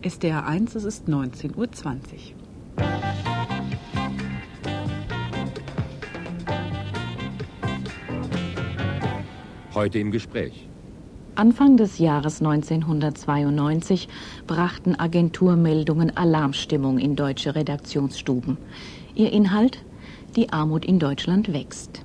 SDR 0.00 0.46
1, 0.46 0.76
es 0.76 0.84
ist 0.84 1.08
19.20 1.08 1.56
Uhr. 1.56 1.68
Heute 9.74 9.98
im 9.98 10.12
Gespräch. 10.12 10.68
Anfang 11.34 11.76
des 11.76 11.98
Jahres 11.98 12.40
1992 12.40 14.08
brachten 14.46 14.94
Agenturmeldungen 14.94 16.16
Alarmstimmung 16.16 16.98
in 16.98 17.16
deutsche 17.16 17.56
Redaktionsstuben. 17.56 18.56
Ihr 19.16 19.32
Inhalt? 19.32 19.84
Die 20.36 20.52
Armut 20.52 20.84
in 20.84 21.00
Deutschland 21.00 21.52
wächst. 21.52 22.04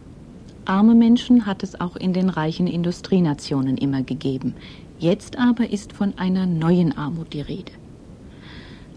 Arme 0.66 0.96
Menschen 0.96 1.46
hat 1.46 1.62
es 1.62 1.80
auch 1.80 1.96
in 1.96 2.14
den 2.14 2.30
reichen 2.30 2.66
Industrienationen 2.66 3.78
immer 3.78 4.02
gegeben. 4.02 4.56
Jetzt 4.98 5.38
aber 5.38 5.70
ist 5.70 5.94
von 5.94 6.18
einer 6.18 6.48
neuen 6.48 6.98
Armut 6.98 7.34
die 7.34 7.42
Rede. 7.42 7.72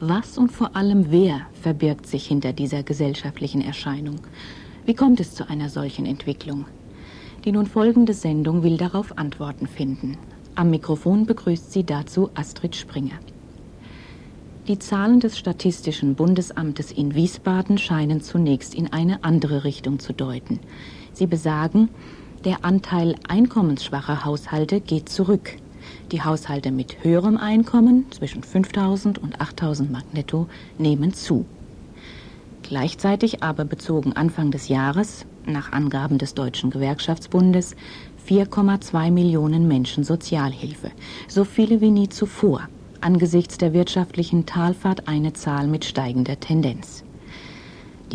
Was 0.01 0.37
und 0.37 0.53
vor 0.53 0.77
allem 0.77 1.11
wer 1.11 1.47
verbirgt 1.63 2.07
sich 2.07 2.27
hinter 2.27 2.53
dieser 2.53 2.83
gesellschaftlichen 2.83 3.63
Erscheinung? 3.63 4.17
Wie 4.85 4.95
kommt 4.95 5.21
es 5.21 5.35
zu 5.35 5.49
einer 5.49 5.71
solchen 5.71 6.05
Entwicklung? 6.05 6.67
Die 7.47 7.53
nun 7.53 7.65
folgende 7.65 8.13
Sendung 8.13 8.63
will 8.63 8.77
darauf 8.77 9.17
Antworten 9.17 9.67
finden. 9.67 10.19
Am 10.55 10.69
Mikrofon 10.69 11.25
begrüßt 11.25 11.73
sie 11.73 11.85
dazu 11.85 12.29
Astrid 12.35 12.77
Springer. 12.77 13.19
Die 14.69 14.79
Zahlen 14.79 15.21
des 15.21 15.39
Statistischen 15.39 16.15
Bundesamtes 16.15 16.93
in 16.93 17.15
Wiesbaden 17.15 17.79
scheinen 17.79 18.21
zunächst 18.21 18.75
in 18.75 18.93
eine 18.93 19.25
andere 19.25 19.65
Richtung 19.65 19.99
zu 19.99 20.13
deuten. 20.13 20.61
Sie 21.15 21.27
besagen, 21.27 21.89
der 22.45 22.67
Anteil 22.67 23.15
einkommensschwacher 23.29 24.27
Haushalte 24.27 24.83
geht 24.83 25.09
zurück. 25.09 25.57
Die 26.13 26.23
Haushalte 26.23 26.71
mit 26.71 27.03
höherem 27.03 27.37
Einkommen 27.37 28.07
zwischen 28.13 28.45
5000 28.45 29.19
und 29.19 29.41
8000 29.41 29.91
Mark 29.91 30.15
netto 30.15 30.47
nehmen 30.79 31.13
zu. 31.13 31.45
Gleichzeitig 32.63 33.43
aber 33.43 33.65
bezogen 33.65 34.13
Anfang 34.13 34.51
des 34.51 34.69
Jahres, 34.69 35.27
nach 35.47 35.73
Angaben 35.73 36.19
des 36.19 36.35
Deutschen 36.35 36.71
Gewerkschaftsbundes, 36.71 37.75
4,2 38.29 39.11
Millionen 39.11 39.67
Menschen 39.69 40.05
Sozialhilfe, 40.05 40.91
so 41.29 41.45
viele 41.45 41.81
wie 41.81 41.91
nie 41.91 42.09
zuvor, 42.09 42.69
angesichts 43.01 43.59
der 43.59 43.73
wirtschaftlichen 43.73 44.47
Talfahrt 44.47 45.07
eine 45.07 45.33
Zahl 45.33 45.67
mit 45.67 45.85
steigender 45.85 46.39
Tendenz. 46.39 47.06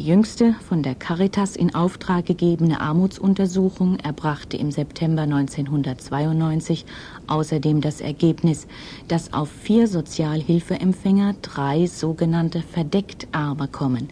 Die 0.02 0.08
jüngste 0.08 0.56
von 0.68 0.82
der 0.82 0.96
Caritas 0.96 1.56
in 1.56 1.76
Auftrag 1.76 2.26
gegebene 2.26 2.82
Armutsuntersuchung 2.82 4.00
erbrachte 4.00 4.58
im 4.58 4.72
September 4.72 5.22
1992 5.22 6.88
außerdem 7.28 7.82
das 7.82 8.02
Ergebnis, 8.02 8.66
dass 9.08 9.32
auf 9.32 9.52
vier 9.52 9.88
Sozialhilfeempfänger 9.88 11.36
drei 11.44 11.86
sogenannte 11.86 12.64
verdeckt 12.64 13.28
Arme 13.32 13.68
kommen. 13.68 14.10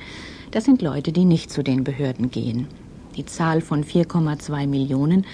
Das 0.51 0.65
sind 0.65 0.83
Leute, 0.83 1.11
die 1.11 1.25
nicht 1.25 1.49
zu 1.49 1.63
den 1.63 1.83
Behörden 1.83 2.29
gehen. 2.29 2.67
Die 3.15 3.25
Zahl 3.25 3.59
von 3.59 3.83
4,2 3.83 4.67
Millionen 4.67 5.25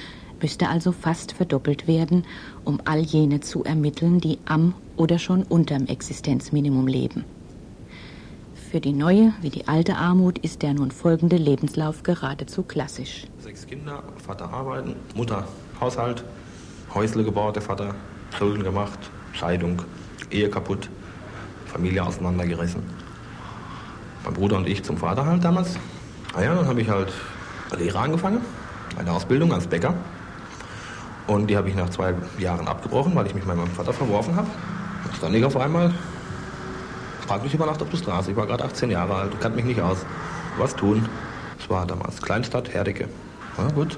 müsste 0.41 0.69
also 0.69 0.93
fast 0.93 1.33
verdoppelt 1.33 1.85
werden, 1.85 2.23
um 2.63 2.79
all 2.85 3.01
jene 3.01 3.41
zu 3.41 3.65
ermitteln, 3.65 4.21
die 4.21 4.39
am 4.45 4.73
oder 4.95 5.19
schon 5.19 5.43
unterm 5.43 5.87
Existenzminimum 5.87 6.87
leben. 6.87 7.25
Für 8.75 8.81
die 8.81 8.91
neue 8.91 9.31
wie 9.39 9.49
die 9.49 9.69
alte 9.69 9.95
Armut 9.95 10.37
ist 10.39 10.61
der 10.61 10.73
nun 10.73 10.91
folgende 10.91 11.37
Lebenslauf 11.37 12.03
geradezu 12.03 12.61
klassisch. 12.61 13.25
Sechs 13.39 13.65
Kinder, 13.65 14.03
Vater 14.17 14.51
arbeiten, 14.51 14.97
Mutter 15.15 15.47
Haushalt, 15.79 16.25
Häusle 16.93 17.23
gebaut, 17.23 17.55
der 17.55 17.61
Vater 17.63 17.95
Schulden 18.37 18.65
gemacht, 18.65 18.99
Scheidung, 19.31 19.81
Ehe 20.29 20.49
kaputt, 20.49 20.89
Familie 21.67 22.03
auseinandergerissen. 22.03 22.83
Mein 24.25 24.33
Bruder 24.33 24.57
und 24.57 24.67
ich 24.67 24.83
zum 24.83 24.97
Vater 24.97 25.25
halt 25.25 25.45
damals. 25.45 25.79
Naja, 26.35 26.53
dann 26.53 26.67
habe 26.67 26.81
ich 26.81 26.89
halt 26.89 27.13
Lehrer 27.79 28.01
angefangen, 28.01 28.41
eine 28.99 29.13
Ausbildung 29.13 29.53
als 29.53 29.67
Bäcker. 29.67 29.93
Und 31.27 31.49
die 31.49 31.55
habe 31.55 31.69
ich 31.69 31.75
nach 31.75 31.91
zwei 31.91 32.13
Jahren 32.39 32.67
abgebrochen, 32.67 33.15
weil 33.15 33.25
ich 33.25 33.35
mich 33.35 33.45
meinem 33.45 33.67
Vater 33.67 33.93
verworfen 33.93 34.35
habe. 34.35 34.49
Dann 35.21 35.33
ich 35.33 35.45
auf 35.45 35.55
einmal, 35.55 35.93
frag 37.25 37.43
mich 37.43 37.53
über 37.53 37.65
Nacht 37.65 37.81
auf 37.81 37.89
der 37.89 37.97
Straße. 37.97 38.31
Ich 38.31 38.37
war 38.37 38.45
gerade 38.45 38.63
18 38.63 38.91
Jahre 38.91 39.15
alt, 39.15 39.39
kannte 39.41 39.55
mich 39.55 39.65
nicht 39.65 39.81
aus. 39.81 40.05
Was 40.57 40.75
tun? 40.75 41.07
Es 41.59 41.69
war 41.69 41.85
damals 41.85 42.21
Kleinstadt, 42.21 42.73
Herdecke. 42.73 43.07
Ja, 43.57 43.67
gut. 43.71 43.97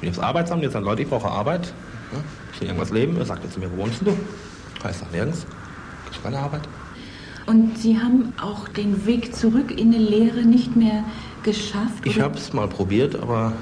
Bin 0.00 0.10
aufs 0.10 0.18
Arbeitsamt, 0.18 0.62
jetzt 0.62 0.72
sagen 0.72 0.84
Leute, 0.84 1.02
ich 1.02 1.08
brauche 1.08 1.28
Arbeit. 1.28 1.72
Ja, 2.12 2.18
ich 2.52 2.60
will 2.60 2.68
irgendwas 2.68 2.90
leben. 2.90 3.16
Er 3.16 3.26
sagte 3.26 3.48
zu 3.48 3.60
mir, 3.60 3.70
wo 3.72 3.82
wohnst 3.82 4.00
du? 4.02 4.16
Heißt 4.82 5.02
doch 5.02 5.10
nirgends. 5.10 5.46
Gibt 6.10 6.22
keine 6.22 6.38
Arbeit. 6.38 6.62
Und 7.46 7.78
Sie 7.78 7.98
haben 7.98 8.32
auch 8.42 8.68
den 8.68 9.06
Weg 9.06 9.34
zurück 9.34 9.70
in 9.70 9.92
die 9.92 9.98
Lehre 9.98 10.42
nicht 10.42 10.76
mehr 10.76 11.04
geschafft? 11.42 12.04
Ich 12.04 12.20
habe 12.20 12.36
es 12.36 12.52
mal 12.52 12.68
probiert, 12.68 13.16
aber 13.16 13.52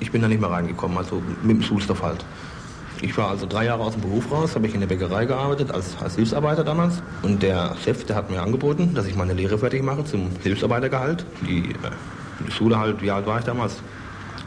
ich 0.00 0.10
bin 0.10 0.22
da 0.22 0.28
nicht 0.28 0.40
mehr 0.40 0.50
reingekommen, 0.50 0.98
also 0.98 1.22
mit 1.42 1.56
dem 1.56 1.62
Schulstoff 1.62 2.02
halt. 2.02 2.24
Ich 3.00 3.16
war 3.16 3.28
also 3.28 3.46
drei 3.46 3.66
Jahre 3.66 3.82
aus 3.82 3.92
dem 3.92 4.02
Beruf 4.02 4.30
raus, 4.32 4.56
habe 4.56 4.66
ich 4.66 4.74
in 4.74 4.80
der 4.80 4.88
Bäckerei 4.88 5.24
gearbeitet, 5.24 5.70
als, 5.70 5.96
als 6.02 6.16
Hilfsarbeiter 6.16 6.64
damals. 6.64 7.02
Und 7.22 7.42
der 7.42 7.76
Chef, 7.84 8.04
der 8.04 8.16
hat 8.16 8.30
mir 8.30 8.42
angeboten, 8.42 8.94
dass 8.94 9.06
ich 9.06 9.14
meine 9.14 9.34
Lehre 9.34 9.56
fertig 9.58 9.82
mache 9.82 10.04
zum 10.04 10.30
Hilfsarbeitergehalt. 10.42 11.24
Die, 11.46 11.70
äh, 11.70 11.74
die 12.46 12.50
Schule 12.50 12.78
halt, 12.78 13.00
wie 13.00 13.10
alt 13.10 13.26
war 13.26 13.38
ich 13.38 13.44
damals? 13.44 13.76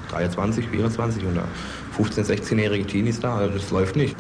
23, 0.10 0.68
24 0.68 1.24
und 1.24 1.40
15, 1.96 2.26
16-jährige 2.26 2.86
Teenies 2.86 3.20
da, 3.22 3.38
also 3.38 3.54
das 3.54 3.72
läuft 3.72 3.96
nicht. 3.96 4.16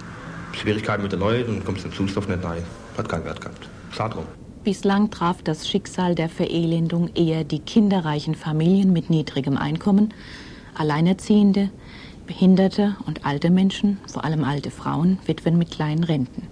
Schwierigkeiten 0.54 1.04
mit 1.04 1.12
den 1.12 1.20
Leuten 1.20 1.56
und 1.56 1.66
kommst 1.66 1.86
im 1.86 1.92
Schulstoff 1.92 2.28
nicht 2.28 2.44
rein. 2.44 2.64
Hat 2.98 3.10
keinen 3.10 3.26
Wert 3.26 3.42
gehabt. 3.42 3.70
Schade 3.92 4.16
drum. 4.16 4.26
Bislang 4.64 5.10
traf 5.10 5.42
das 5.42 5.68
Schicksal 5.68 6.16
der 6.16 6.30
Verelendung 6.30 7.10
eher 7.16 7.44
die 7.44 7.60
kinderreichen 7.60 8.36
Familien 8.36 8.94
mit 8.94 9.10
niedrigem 9.10 9.58
Einkommen, 9.58 10.14
Alleinerziehende, 10.76 11.70
Behinderte 12.32 12.96
und 13.06 13.26
alte 13.26 13.50
Menschen, 13.50 13.98
vor 14.08 14.24
allem 14.24 14.46
alte 14.46 14.72
Frauen, 14.72 15.20
Witwen 15.26 15.58
mit 15.58 15.70
kleinen 15.70 16.06
Renten. 16.06 16.44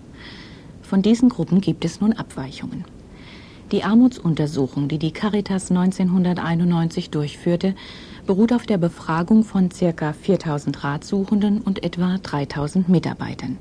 Von 0.81 1.01
diesen 1.01 1.29
Gruppen 1.29 1.62
gibt 1.62 1.85
es 1.85 2.01
nun 2.01 2.12
Abweichungen. 2.12 2.84
Die 3.72 3.85
Armutsuntersuchung, 3.85 4.89
die 4.89 4.97
die 4.97 5.13
Caritas 5.13 5.72
1991 5.72 7.12
durchführte, 7.12 7.75
beruht 8.28 8.51
auf 8.51 8.66
der 8.66 8.78
Befragung 8.78 9.45
von 9.45 9.69
ca. 9.69 10.12
4000 10.12 10.84
Ratsuchenden 10.84 11.62
und 11.62 11.81
etwa 11.81 12.18
3000 12.18 12.89
Mitarbeitern. 12.89 13.57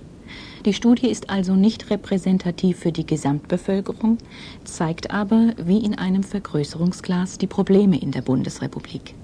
Die 0.64 0.74
Studie 0.74 1.06
ist 1.06 1.30
also 1.30 1.54
nicht 1.54 1.88
repräsentativ 1.88 2.80
für 2.80 2.90
die 2.90 3.06
Gesamtbevölkerung, 3.06 4.18
zeigt 4.64 5.12
aber 5.12 5.52
wie 5.56 5.84
in 5.84 5.96
einem 5.96 6.24
Vergrößerungsglas 6.24 7.38
die 7.38 7.46
Probleme 7.46 7.96
in 7.96 8.10
der 8.10 8.22
Bundesrepublik. 8.22 9.14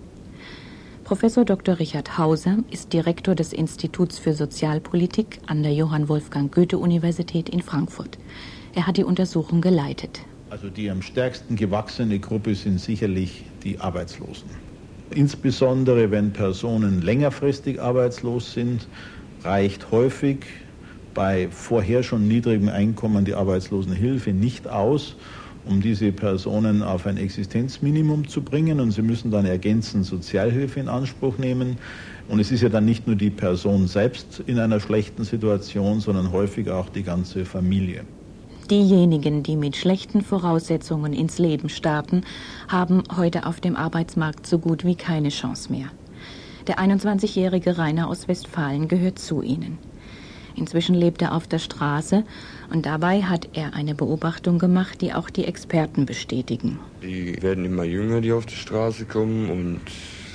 Professor 1.04 1.44
Dr. 1.44 1.78
Richard 1.78 2.16
Hauser 2.16 2.56
ist 2.70 2.94
Direktor 2.94 3.34
des 3.34 3.52
Instituts 3.52 4.18
für 4.18 4.32
Sozialpolitik 4.32 5.38
an 5.46 5.62
der 5.62 5.74
Johann 5.74 6.08
Wolfgang 6.08 6.50
Goethe 6.50 6.78
Universität 6.78 7.50
in 7.50 7.60
Frankfurt. 7.60 8.16
Er 8.74 8.86
hat 8.86 8.96
die 8.96 9.04
Untersuchung 9.04 9.60
geleitet. 9.60 10.22
Also 10.48 10.70
die 10.70 10.90
am 10.90 11.02
stärksten 11.02 11.56
gewachsene 11.56 12.18
Gruppe 12.18 12.54
sind 12.54 12.80
sicherlich 12.80 13.44
die 13.64 13.78
Arbeitslosen. 13.80 14.48
Insbesondere 15.10 16.10
wenn 16.10 16.32
Personen 16.32 17.02
längerfristig 17.02 17.82
arbeitslos 17.82 18.54
sind, 18.54 18.88
reicht 19.42 19.90
häufig 19.90 20.46
bei 21.12 21.48
vorher 21.50 22.02
schon 22.02 22.26
niedrigem 22.26 22.70
Einkommen 22.70 23.26
die 23.26 23.34
Arbeitslosenhilfe 23.34 24.32
nicht 24.32 24.68
aus, 24.68 25.16
um 25.66 25.80
diese 25.80 26.12
Personen 26.12 26.82
auf 26.82 27.06
ein 27.06 27.16
Existenzminimum 27.16 28.28
zu 28.28 28.42
bringen 28.42 28.80
und 28.80 28.90
sie 28.90 29.02
müssen 29.02 29.30
dann 29.30 29.46
ergänzend 29.46 30.04
Sozialhilfe 30.04 30.80
in 30.80 30.88
Anspruch 30.88 31.38
nehmen. 31.38 31.78
Und 32.28 32.40
es 32.40 32.50
ist 32.50 32.62
ja 32.62 32.68
dann 32.68 32.84
nicht 32.84 33.06
nur 33.06 33.16
die 33.16 33.30
Person 33.30 33.86
selbst 33.86 34.42
in 34.46 34.58
einer 34.58 34.80
schlechten 34.80 35.24
Situation, 35.24 36.00
sondern 36.00 36.32
häufig 36.32 36.70
auch 36.70 36.88
die 36.88 37.02
ganze 37.02 37.44
Familie. 37.44 38.04
Diejenigen, 38.70 39.42
die 39.42 39.56
mit 39.56 39.76
schlechten 39.76 40.22
Voraussetzungen 40.22 41.12
ins 41.12 41.38
Leben 41.38 41.68
starten, 41.68 42.22
haben 42.68 43.02
heute 43.14 43.46
auf 43.46 43.60
dem 43.60 43.76
Arbeitsmarkt 43.76 44.46
so 44.46 44.58
gut 44.58 44.84
wie 44.84 44.94
keine 44.94 45.28
Chance 45.28 45.70
mehr. 45.70 45.88
Der 46.66 46.78
21-jährige 46.78 47.76
Rainer 47.76 48.08
aus 48.08 48.26
Westfalen 48.26 48.88
gehört 48.88 49.18
zu 49.18 49.42
ihnen. 49.42 49.76
Inzwischen 50.56 50.94
lebt 50.94 51.20
er 51.20 51.34
auf 51.34 51.46
der 51.46 51.58
Straße 51.58 52.24
und 52.72 52.86
dabei 52.86 53.22
hat 53.22 53.48
er 53.52 53.74
eine 53.74 53.94
Beobachtung 53.94 54.58
gemacht, 54.58 55.00
die 55.00 55.12
auch 55.12 55.30
die 55.30 55.44
Experten 55.44 56.06
bestätigen. 56.06 56.78
Die 57.02 57.40
werden 57.42 57.64
immer 57.64 57.84
jünger, 57.84 58.20
die 58.20 58.32
auf 58.32 58.46
die 58.46 58.56
Straße 58.56 59.04
kommen 59.06 59.50
und 59.50 59.80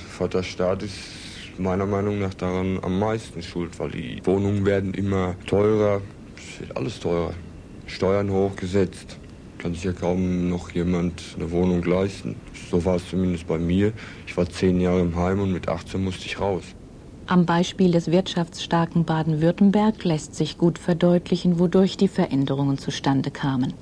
Vaterstaat 0.09 0.83
ist 0.83 0.97
meiner 1.57 1.85
Meinung 1.85 2.19
nach 2.19 2.33
daran 2.33 2.79
am 2.81 2.99
meisten 2.99 3.41
schuld, 3.41 3.79
weil 3.79 3.91
die 3.91 4.21
Wohnungen 4.23 4.65
werden 4.65 4.93
immer 4.93 5.35
teurer, 5.45 6.01
es 6.37 6.61
wird 6.61 6.77
alles 6.77 6.99
teurer, 6.99 7.33
Steuern 7.85 8.29
hochgesetzt. 8.31 9.17
Kann 9.57 9.73
sich 9.73 9.83
ja 9.83 9.91
kaum 9.91 10.49
noch 10.49 10.71
jemand 10.71 11.21
eine 11.35 11.51
Wohnung 11.51 11.83
leisten. 11.83 12.35
So 12.71 12.85
war 12.85 12.95
es 12.95 13.09
zumindest 13.09 13.45
bei 13.47 13.57
mir. 13.57 13.91
Ich 14.25 14.37
war 14.37 14.47
zehn 14.49 14.79
Jahre 14.79 15.01
im 15.01 15.15
Heim 15.17 15.41
und 15.41 15.51
mit 15.51 15.67
18 15.67 16.01
musste 16.01 16.25
ich 16.25 16.39
raus. 16.39 16.63
Am 17.29 17.45
Beispiel 17.45 17.91
des 17.91 18.09
wirtschaftsstarken 18.09 19.05
Baden-Württemberg 19.05 20.03
lässt 20.03 20.33
sich 20.33 20.57
gut 20.57 20.79
verdeutlichen, 20.79 21.59
wodurch 21.59 21.95
die 21.95 22.07
Veränderungen 22.07 22.79
zustande 22.79 23.29
kamen. 23.29 23.75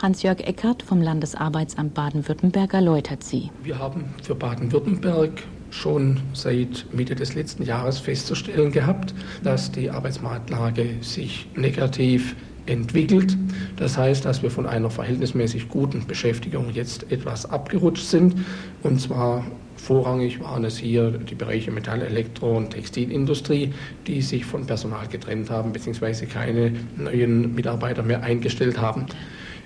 Hans-Jörg 0.00 0.38
Eckert 0.38 0.84
vom 0.84 1.02
Landesarbeitsamt 1.02 1.94
Baden-Württemberg 1.94 2.72
erläutert 2.74 3.24
sie. 3.24 3.50
Wir 3.64 3.80
haben 3.80 4.04
für 4.22 4.36
Baden-Württemberg 4.36 5.42
schon 5.70 6.20
seit 6.34 6.86
Mitte 6.92 7.16
des 7.16 7.34
letzten 7.34 7.64
Jahres 7.64 7.98
festzustellen 7.98 8.70
gehabt, 8.70 9.12
dass 9.42 9.72
die 9.72 9.90
Arbeitsmarktlage 9.90 10.98
sich 11.00 11.48
negativ 11.56 12.36
entwickelt. 12.66 13.36
Das 13.76 13.98
heißt, 13.98 14.24
dass 14.24 14.44
wir 14.44 14.52
von 14.52 14.66
einer 14.66 14.90
verhältnismäßig 14.90 15.68
guten 15.68 16.06
Beschäftigung 16.06 16.70
jetzt 16.70 17.10
etwas 17.10 17.44
abgerutscht 17.44 18.04
sind. 18.04 18.36
Und 18.84 19.00
zwar 19.00 19.44
Vorrangig 19.78 20.40
waren 20.40 20.64
es 20.64 20.76
hier 20.76 21.10
die 21.10 21.34
Bereiche 21.34 21.70
Metall-, 21.70 22.02
Elektro- 22.02 22.56
und 22.56 22.70
Textilindustrie, 22.70 23.72
die 24.06 24.20
sich 24.20 24.44
von 24.44 24.66
Personal 24.66 25.06
getrennt 25.08 25.50
haben 25.50 25.72
bzw. 25.72 26.26
keine 26.26 26.72
neuen 26.96 27.54
Mitarbeiter 27.54 28.02
mehr 28.02 28.22
eingestellt 28.22 28.78
haben. 28.78 29.06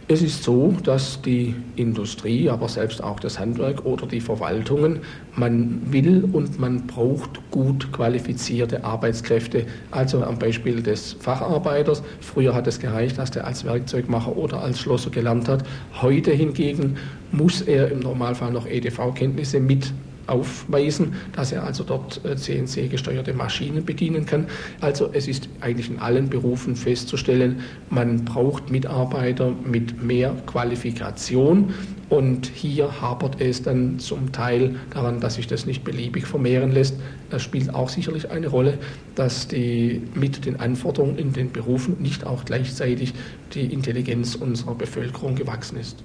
Es 0.09 0.21
ist 0.21 0.43
so, 0.43 0.75
dass 0.83 1.23
die 1.23 1.55
Industrie, 1.77 2.51
aber 2.51 2.69
selbst 2.69 3.03
auch 3.03 3.21
das 3.21 3.39
Handwerk 3.39 3.87
oder 3.87 4.05
die 4.07 4.21
Verwaltungen, 4.21 5.01
man 5.37 5.81
will 5.93 6.29
und 6.33 6.59
man 6.59 6.87
braucht 6.89 7.41
gut 7.53 7.93
qualifizierte 7.93 8.85
Arbeitskräfte. 8.85 9.65
Also 9.93 10.25
am 10.25 10.39
Beispiel 10.39 10.83
des 10.83 11.13
Facharbeiters. 11.15 12.03
Früher 12.21 12.53
hat 12.53 12.67
es 12.67 12.81
gereicht, 12.81 13.17
dass 13.19 13.31
der 13.31 13.47
als 13.47 13.65
Werkzeugmacher 13.65 14.37
oder 14.37 14.61
als 14.61 14.81
Schlosser 14.81 15.11
gelernt 15.11 15.49
hat. 15.49 15.65
Heute 16.03 16.33
hingegen 16.33 16.97
muss 17.31 17.63
er 17.63 17.91
im 17.93 18.01
Normalfall 18.01 18.51
noch 18.51 18.67
EDV-Kenntnisse 18.67 19.61
mit 19.61 19.93
aufweisen, 20.33 21.15
dass 21.33 21.53
er 21.53 21.65
also 21.65 21.85
dort 21.85 22.21
CNC-gesteuerte 22.25 23.33
äh, 23.33 23.35
Maschinen 23.35 23.85
bedienen 23.85 24.25
kann. 24.25 24.47
Also 24.81 25.11
es 25.13 25.29
ist 25.29 25.49
eigentlich 25.61 25.91
in 25.91 25.99
allen 25.99 26.31
Berufen 26.31 26.75
festzustellen, 26.75 27.61
man 27.91 28.25
braucht 28.25 28.71
Mitarbeiter 28.71 29.53
mit 29.65 30.03
mehr 30.03 30.35
Qualifikation 30.47 31.75
und 32.09 32.47
hier 32.47 33.01
hapert 33.01 33.41
es 33.41 33.63
dann 33.63 33.99
zum 33.99 34.33
Teil 34.33 34.77
daran, 34.91 35.21
dass 35.21 35.35
sich 35.35 35.47
das 35.47 35.67
nicht 35.67 35.85
beliebig 35.85 36.27
vermehren 36.27 36.73
lässt. 36.73 36.97
Das 37.31 37.43
spielt 37.43 37.75
auch 37.75 37.89
sicherlich 37.89 38.31
eine 38.31 38.49
Rolle, 38.49 38.79
dass 39.15 39.49
die 39.49 40.03
mit 40.15 40.45
den 40.45 40.61
Anforderungen 40.61 41.17
in 41.17 41.33
den 41.33 41.53
Berufen 41.53 41.97
nicht 42.01 42.27
auch 42.27 42.45
gleichzeitig 42.45 43.15
die 43.55 43.73
Intelligenz 43.73 44.35
unserer 44.35 44.75
Bevölkerung 44.75 45.35
gewachsen 45.35 45.79
ist. 45.79 46.05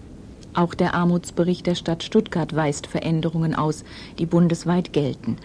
Auch 0.58 0.74
der 0.74 0.96
Armutsbericht 0.96 1.68
der 1.68 1.76
Stadt 1.76 2.02
Stuttgart 2.02 2.56
weist 2.56 2.88
Veränderungen 2.88 3.54
aus, 3.54 3.84
die 4.18 4.26
bundesweit 4.26 4.92
gelten. 4.92 5.38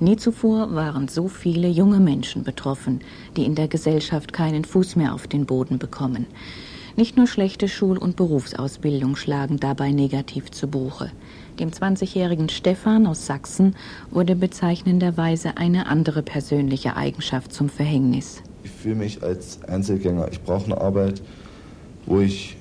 Nie 0.00 0.16
zuvor 0.16 0.74
waren 0.74 1.06
so 1.06 1.28
viele 1.28 1.68
junge 1.68 2.00
Menschen 2.00 2.42
betroffen, 2.42 3.00
die 3.36 3.44
in 3.44 3.54
der 3.54 3.68
Gesellschaft 3.68 4.32
keinen 4.32 4.64
Fuß 4.64 4.96
mehr 4.96 5.14
auf 5.14 5.28
den 5.28 5.46
Boden 5.46 5.78
bekommen. 5.78 6.26
Nicht 6.96 7.16
nur 7.16 7.28
schlechte 7.28 7.68
Schul- 7.68 7.98
und 7.98 8.16
Berufsausbildung 8.16 9.14
schlagen 9.14 9.60
dabei 9.60 9.92
negativ 9.92 10.50
zu 10.50 10.66
Buche. 10.66 11.12
Dem 11.60 11.70
20-jährigen 11.70 12.48
Stefan 12.48 13.06
aus 13.06 13.26
Sachsen 13.26 13.76
wurde 14.10 14.34
bezeichnenderweise 14.34 15.56
eine 15.56 15.86
andere 15.86 16.24
persönliche 16.24 16.96
Eigenschaft 16.96 17.52
zum 17.52 17.68
Verhängnis. 17.68 18.42
Ich 18.64 18.72
fühle 18.72 18.96
mich 18.96 19.22
als 19.22 19.62
Einzelgänger. 19.62 20.26
Ich 20.32 20.42
brauche 20.42 20.64
eine 20.64 20.80
Arbeit, 20.80 21.22
wo 22.06 22.18
ich 22.18 22.57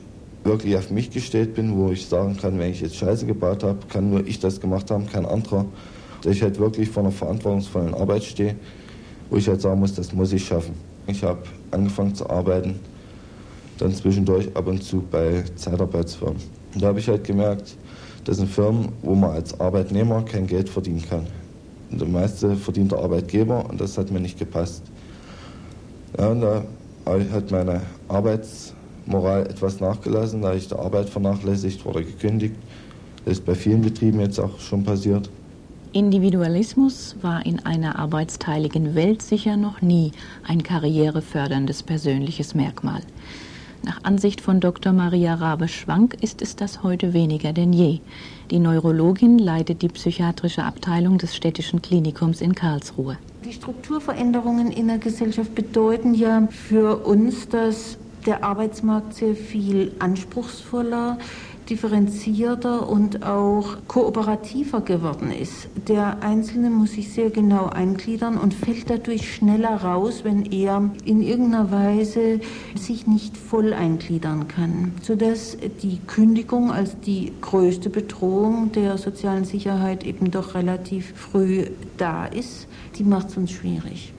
wirklich 0.47 0.75
auf 0.75 0.89
mich 0.89 1.11
gestellt 1.11 1.53
bin, 1.53 1.77
wo 1.77 1.91
ich 1.91 2.07
sagen 2.07 2.37
kann, 2.37 2.57
wenn 2.57 2.71
ich 2.71 2.81
jetzt 2.81 2.95
Scheiße 2.95 3.25
gebaut 3.25 3.63
habe, 3.63 3.79
kann 3.89 4.09
nur 4.09 4.25
ich 4.25 4.39
das 4.39 4.59
gemacht 4.59 4.89
haben, 4.89 5.07
kein 5.07 5.25
anderer. 5.25 5.65
Dass 6.23 6.35
ich 6.35 6.41
halt 6.41 6.57
wirklich 6.57 6.89
vor 6.89 7.03
einer 7.03 7.11
verantwortungsvollen 7.11 7.93
Arbeit 7.93 8.23
stehe, 8.23 8.55
wo 9.29 9.37
ich 9.37 9.47
halt 9.47 9.61
sagen 9.61 9.79
muss, 9.79 9.93
das 9.93 10.13
muss 10.13 10.33
ich 10.33 10.45
schaffen. 10.45 10.73
Ich 11.05 11.23
habe 11.23 11.39
angefangen 11.71 12.15
zu 12.15 12.27
arbeiten, 12.29 12.79
dann 13.77 13.93
zwischendurch 13.93 14.49
ab 14.55 14.67
und 14.67 14.83
zu 14.83 15.03
bei 15.11 15.43
Zeitarbeitsfirmen. 15.55 16.41
Und 16.73 16.81
da 16.81 16.87
habe 16.87 16.99
ich 16.99 17.07
halt 17.07 17.23
gemerkt, 17.23 17.77
das 18.25 18.37
sind 18.37 18.49
Firmen, 18.49 18.89
wo 19.03 19.15
man 19.15 19.31
als 19.31 19.59
Arbeitnehmer 19.59 20.23
kein 20.23 20.47
Geld 20.47 20.69
verdienen 20.69 21.03
kann. 21.07 21.27
Und 21.91 22.01
der 22.01 22.07
meiste 22.07 22.55
verdient 22.55 22.91
der 22.91 22.99
Arbeitgeber 22.99 23.69
und 23.69 23.79
das 23.79 23.97
hat 23.97 24.11
mir 24.11 24.19
nicht 24.19 24.39
gepasst. 24.39 24.83
Ja, 26.17 26.29
und 26.29 26.41
da 26.41 26.63
hat 27.05 27.51
meine 27.51 27.81
Arbeits 28.07 28.73
Moral 29.07 29.47
etwas 29.47 29.79
nachgelassen, 29.79 30.41
da 30.41 30.53
ich 30.53 30.67
der 30.67 30.79
Arbeit 30.79 31.09
vernachlässigt 31.09 31.85
oder 31.85 32.01
gekündigt. 32.01 32.55
Das 33.25 33.39
ist 33.39 33.45
bei 33.45 33.55
vielen 33.55 33.81
Betrieben 33.81 34.19
jetzt 34.19 34.39
auch 34.39 34.59
schon 34.59 34.83
passiert. 34.83 35.29
Individualismus 35.93 37.15
war 37.21 37.45
in 37.45 37.65
einer 37.65 37.97
arbeitsteiligen 37.97 38.93
Welt 38.93 39.21
sicher 39.21 39.57
noch 39.57 39.81
nie 39.81 40.11
ein 40.47 40.61
karriereförderndes 40.61 41.83
persönliches 41.83 42.53
Merkmal. 42.55 43.01
Nach 43.83 44.03
Ansicht 44.03 44.41
von 44.41 44.59
Dr. 44.59 44.91
Maria 44.91 45.35
Rabe-Schwank 45.35 46.17
ist 46.21 46.41
es 46.41 46.55
das 46.55 46.83
heute 46.83 47.13
weniger 47.13 47.53
denn 47.53 47.71
je. 47.73 47.99
Die 48.51 48.59
Neurologin 48.59 49.39
leitet 49.39 49.81
die 49.81 49.87
psychiatrische 49.87 50.63
Abteilung 50.63 51.17
des 51.17 51.35
städtischen 51.35 51.81
Klinikums 51.81 52.41
in 52.41 52.53
Karlsruhe. 52.53 53.17
Die 53.45 53.53
Strukturveränderungen 53.53 54.71
in 54.71 54.87
der 54.87 54.97
Gesellschaft 54.97 55.55
bedeuten 55.55 56.13
ja 56.13 56.47
für 56.51 56.97
uns, 57.05 57.47
dass 57.47 57.97
der 58.27 58.43
Arbeitsmarkt 58.43 59.15
sehr 59.15 59.35
viel 59.35 59.93
anspruchsvoller, 59.99 61.17
differenzierter 61.69 62.87
und 62.87 63.25
auch 63.25 63.77
kooperativer 63.87 64.81
geworden 64.81 65.31
ist. 65.31 65.67
Der 65.87 66.21
Einzelne 66.21 66.69
muss 66.69 66.91
sich 66.91 67.11
sehr 67.11 67.29
genau 67.29 67.67
eingliedern 67.67 68.37
und 68.37 68.53
fällt 68.53 68.89
dadurch 68.89 69.33
schneller 69.33 69.75
raus, 69.81 70.21
wenn 70.23 70.45
er 70.45 70.89
in 71.05 71.21
irgendeiner 71.21 71.71
Weise 71.71 72.39
sich 72.75 73.07
nicht 73.07 73.35
voll 73.37 73.73
eingliedern 73.73 74.47
kann, 74.47 74.93
sodass 75.01 75.57
die 75.81 75.99
Kündigung 76.07 76.71
als 76.71 76.99
die 76.99 77.31
größte 77.41 77.89
Bedrohung 77.89 78.71
der 78.73 78.97
sozialen 78.97 79.45
Sicherheit 79.45 80.05
eben 80.05 80.31
doch 80.31 80.53
relativ 80.53 81.13
früh 81.15 81.65
da 81.97 82.25
ist. 82.25 82.67
Die 82.97 83.03
macht 83.03 83.29
es 83.29 83.37
uns 83.37 83.51
schwierig. 83.51 84.13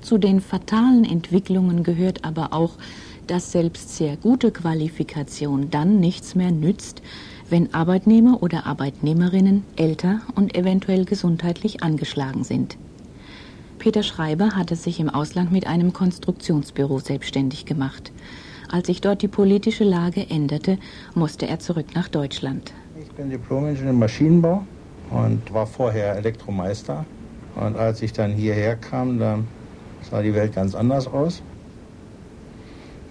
Zu 0.00 0.18
den 0.18 0.40
fatalen 0.40 1.04
Entwicklungen 1.04 1.82
gehört 1.82 2.24
aber 2.24 2.52
auch, 2.52 2.72
dass 3.30 3.52
selbst 3.52 3.96
sehr 3.96 4.16
gute 4.16 4.50
Qualifikation 4.50 5.70
dann 5.70 6.00
nichts 6.00 6.34
mehr 6.34 6.50
nützt, 6.50 7.02
wenn 7.48 7.72
Arbeitnehmer 7.72 8.42
oder 8.42 8.66
Arbeitnehmerinnen 8.66 9.64
älter 9.76 10.20
und 10.34 10.56
eventuell 10.56 11.04
gesundheitlich 11.04 11.82
angeschlagen 11.82 12.44
sind. 12.44 12.76
Peter 13.78 14.02
Schreiber 14.02 14.56
hatte 14.56 14.74
sich 14.74 14.98
im 14.98 15.08
Ausland 15.08 15.52
mit 15.52 15.66
einem 15.66 15.92
Konstruktionsbüro 15.92 16.98
selbstständig 16.98 17.64
gemacht. 17.64 18.12
Als 18.70 18.88
sich 18.88 19.00
dort 19.00 19.22
die 19.22 19.28
politische 19.28 19.84
Lage 19.84 20.28
änderte, 20.28 20.78
musste 21.14 21.46
er 21.46 21.58
zurück 21.58 21.86
nach 21.94 22.08
Deutschland. 22.08 22.72
Ich 23.00 23.10
bin 23.12 23.30
Diplom-Ingenieur 23.30 23.90
im 23.90 23.98
Maschinenbau 23.98 24.64
und 25.10 25.52
war 25.54 25.66
vorher 25.66 26.16
Elektromeister. 26.16 27.06
Und 27.54 27.76
als 27.76 28.02
ich 28.02 28.12
dann 28.12 28.32
hierher 28.32 28.76
kam, 28.76 29.18
dann 29.18 29.46
sah 30.10 30.22
die 30.22 30.34
Welt 30.34 30.54
ganz 30.54 30.74
anders 30.74 31.06
aus. 31.06 31.42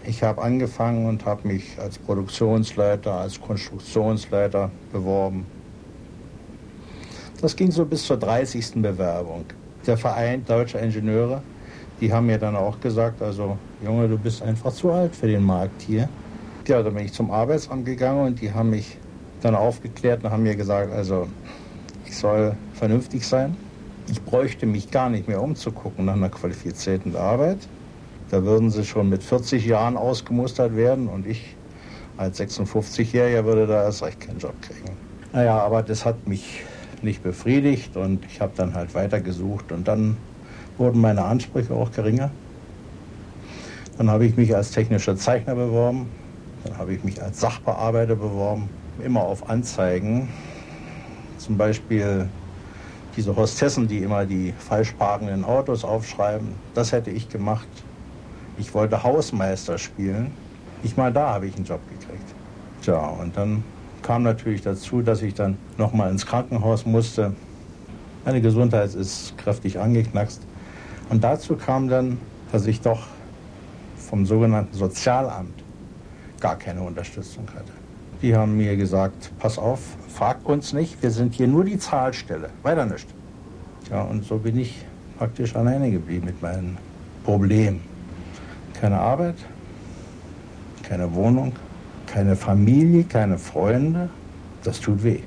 Ich 0.08 0.24
habe 0.24 0.42
angefangen 0.42 1.06
und 1.06 1.26
habe 1.26 1.46
mich 1.46 1.78
als 1.78 1.98
Produktionsleiter, 1.98 3.12
als 3.12 3.42
Konstruktionsleiter 3.42 4.72
beworben. 4.94 5.46
Das 7.42 7.54
ging 7.54 7.72
so 7.72 7.84
bis 7.84 8.06
zur 8.06 8.16
30. 8.16 8.76
Bewerbung. 8.76 9.44
Der 9.86 9.98
Verein 9.98 10.46
Deutscher 10.46 10.82
Ingenieure, 10.82 11.42
die 12.00 12.14
haben 12.14 12.28
mir 12.28 12.38
dann 12.38 12.56
auch 12.56 12.80
gesagt, 12.80 13.22
also 13.22 13.58
Junge, 13.84 14.08
du 14.08 14.18
bist 14.18 14.42
einfach 14.42 14.72
zu 14.72 14.94
alt 14.94 15.14
für 15.14 15.28
den 15.28 15.44
Markt 15.44 15.82
hier. 15.82 16.08
Ja, 16.66 16.82
dann 16.82 16.94
bin 16.94 17.04
ich 17.04 17.12
zum 17.12 17.30
Arbeitsamt 17.30 17.86
gegangen 17.86 18.28
und 18.28 18.40
die 18.40 18.54
haben 18.54 18.70
mich 18.70 18.98
dann 19.42 19.56
aufgeklärt 19.56 20.24
und 20.24 20.32
haben 20.32 20.44
mir 20.44 20.56
gesagt, 20.56 20.94
also 20.94 21.28
ich 22.06 22.16
soll 22.16 22.56
vernünftig 22.76 23.28
sein. 23.28 23.58
Ich 24.10 24.22
bräuchte 24.22 24.68
mich 24.68 24.90
gar 24.90 25.10
nicht 25.10 25.28
mehr 25.28 25.42
umzugucken 25.42 26.06
nach 26.06 26.14
einer 26.14 26.30
qualifizierten 26.30 27.14
Arbeit. 27.18 27.58
Da 28.30 28.44
würden 28.44 28.72
sie 28.72 28.84
schon 28.84 29.10
mit 29.10 29.24
40 29.24 29.66
Jahren 29.66 29.96
ausgemustert 29.96 30.76
werden 30.76 31.08
und 31.08 31.26
ich 31.26 31.56
als 32.18 32.40
56-Jähriger 32.40 33.46
würde 33.46 33.68
da 33.68 33.84
erst 33.84 34.04
recht 34.04 34.20
keinen 34.20 34.40
Job 34.40 34.56
kriegen. 34.62 34.98
Naja, 35.34 35.60
aber 35.60 35.84
das 35.84 36.04
hat 36.04 36.28
mich 36.28 36.64
nicht 37.02 37.24
befriedigt 37.24 37.96
und 37.96 38.26
ich 38.26 38.42
habe 38.42 38.54
dann 38.56 38.74
halt 38.74 38.96
weitergesucht 38.96 39.72
und 39.72 39.88
dann 39.88 40.18
wurden 40.78 41.00
meine 41.00 41.24
Ansprüche 41.24 41.74
auch 41.74 41.92
geringer. 41.92 42.32
Dann 43.98 44.10
habe 44.10 44.26
ich 44.26 44.36
mich 44.36 44.56
als 44.56 44.72
technischer 44.72 45.16
Zeichner 45.16 45.56
beworben, 45.56 46.10
dann 46.64 46.78
habe 46.78 46.94
ich 46.94 47.04
mich 47.04 47.22
als 47.22 47.40
Sachbearbeiter 47.40 48.16
beworben, 48.16 48.70
immer 49.04 49.22
auf 49.22 49.50
Anzeigen. 49.50 50.30
Zum 51.38 51.58
Beispiel 51.58 52.28
diese 53.16 53.36
Hostessen, 53.36 53.88
die 53.88 54.00
immer 54.00 54.26
die 54.26 54.54
falsch 54.58 54.92
parkenden 54.92 55.44
Autos 55.46 55.84
aufschreiben, 55.84 56.50
das 56.74 56.92
hätte 56.92 57.10
ich 57.10 57.30
gemacht. 57.30 57.68
Ich 58.58 58.74
wollte 58.74 59.04
Hausmeister 59.04 59.78
spielen. 59.78 60.32
Nicht 60.84 60.98
mal 60.98 61.12
da 61.14 61.34
habe 61.34 61.48
ich 61.48 61.56
einen 61.56 61.66
Job 61.66 61.82
gekriegt. 61.90 62.26
Tja, 62.82 63.00
und 63.00 63.36
dann 63.38 63.64
kam 64.02 64.24
natürlich 64.24 64.62
dazu, 64.62 65.02
dass 65.02 65.22
ich 65.22 65.34
dann 65.34 65.58
nochmal 65.78 66.12
ins 66.12 66.26
Krankenhaus 66.26 66.86
musste. 66.86 67.34
Meine 68.26 68.42
Gesundheit 68.42 68.94
ist 68.94 69.38
kräftig 69.38 69.80
angeknackst. 69.80 70.42
Und 71.10 71.24
dazu 71.24 71.56
kam 71.56 71.88
dann, 71.88 72.20
dass 72.52 72.66
ich 72.66 72.82
doch 72.82 73.08
vom 73.98 74.26
sogenannten 74.26 74.76
Sozialamt 74.76 75.64
gar 76.40 76.56
keine 76.56 76.82
Unterstützung 76.82 77.48
hatte. 77.54 77.72
Die 78.22 78.36
haben 78.36 78.58
mir 78.58 78.76
gesagt, 78.78 79.32
pass 79.40 79.58
auf, 79.58 79.80
frag 80.08 80.48
uns 80.48 80.74
nicht, 80.74 81.02
wir 81.04 81.12
sind 81.12 81.36
hier 81.36 81.48
nur 81.48 81.64
die 81.64 81.78
Zahlstelle, 81.78 82.50
weiter 82.64 82.86
nicht. 82.86 83.08
Ja, 83.92 84.02
und 84.02 84.26
so 84.26 84.38
bin 84.38 84.58
ich 84.58 84.86
praktisch 85.18 85.56
alleine 85.56 85.92
geblieben 85.92 86.26
mit 86.26 86.42
meinen 86.42 86.78
Problemen. 87.24 87.82
Keine 88.80 89.00
Arbeit, 89.00 89.36
keine 90.84 91.14
Wohnung, 91.16 91.54
keine 92.06 92.36
Familie, 92.36 93.04
keine 93.04 93.38
Freunde. 93.38 94.10
Das 94.64 94.80
tut 94.80 95.04
weh. 95.04 95.22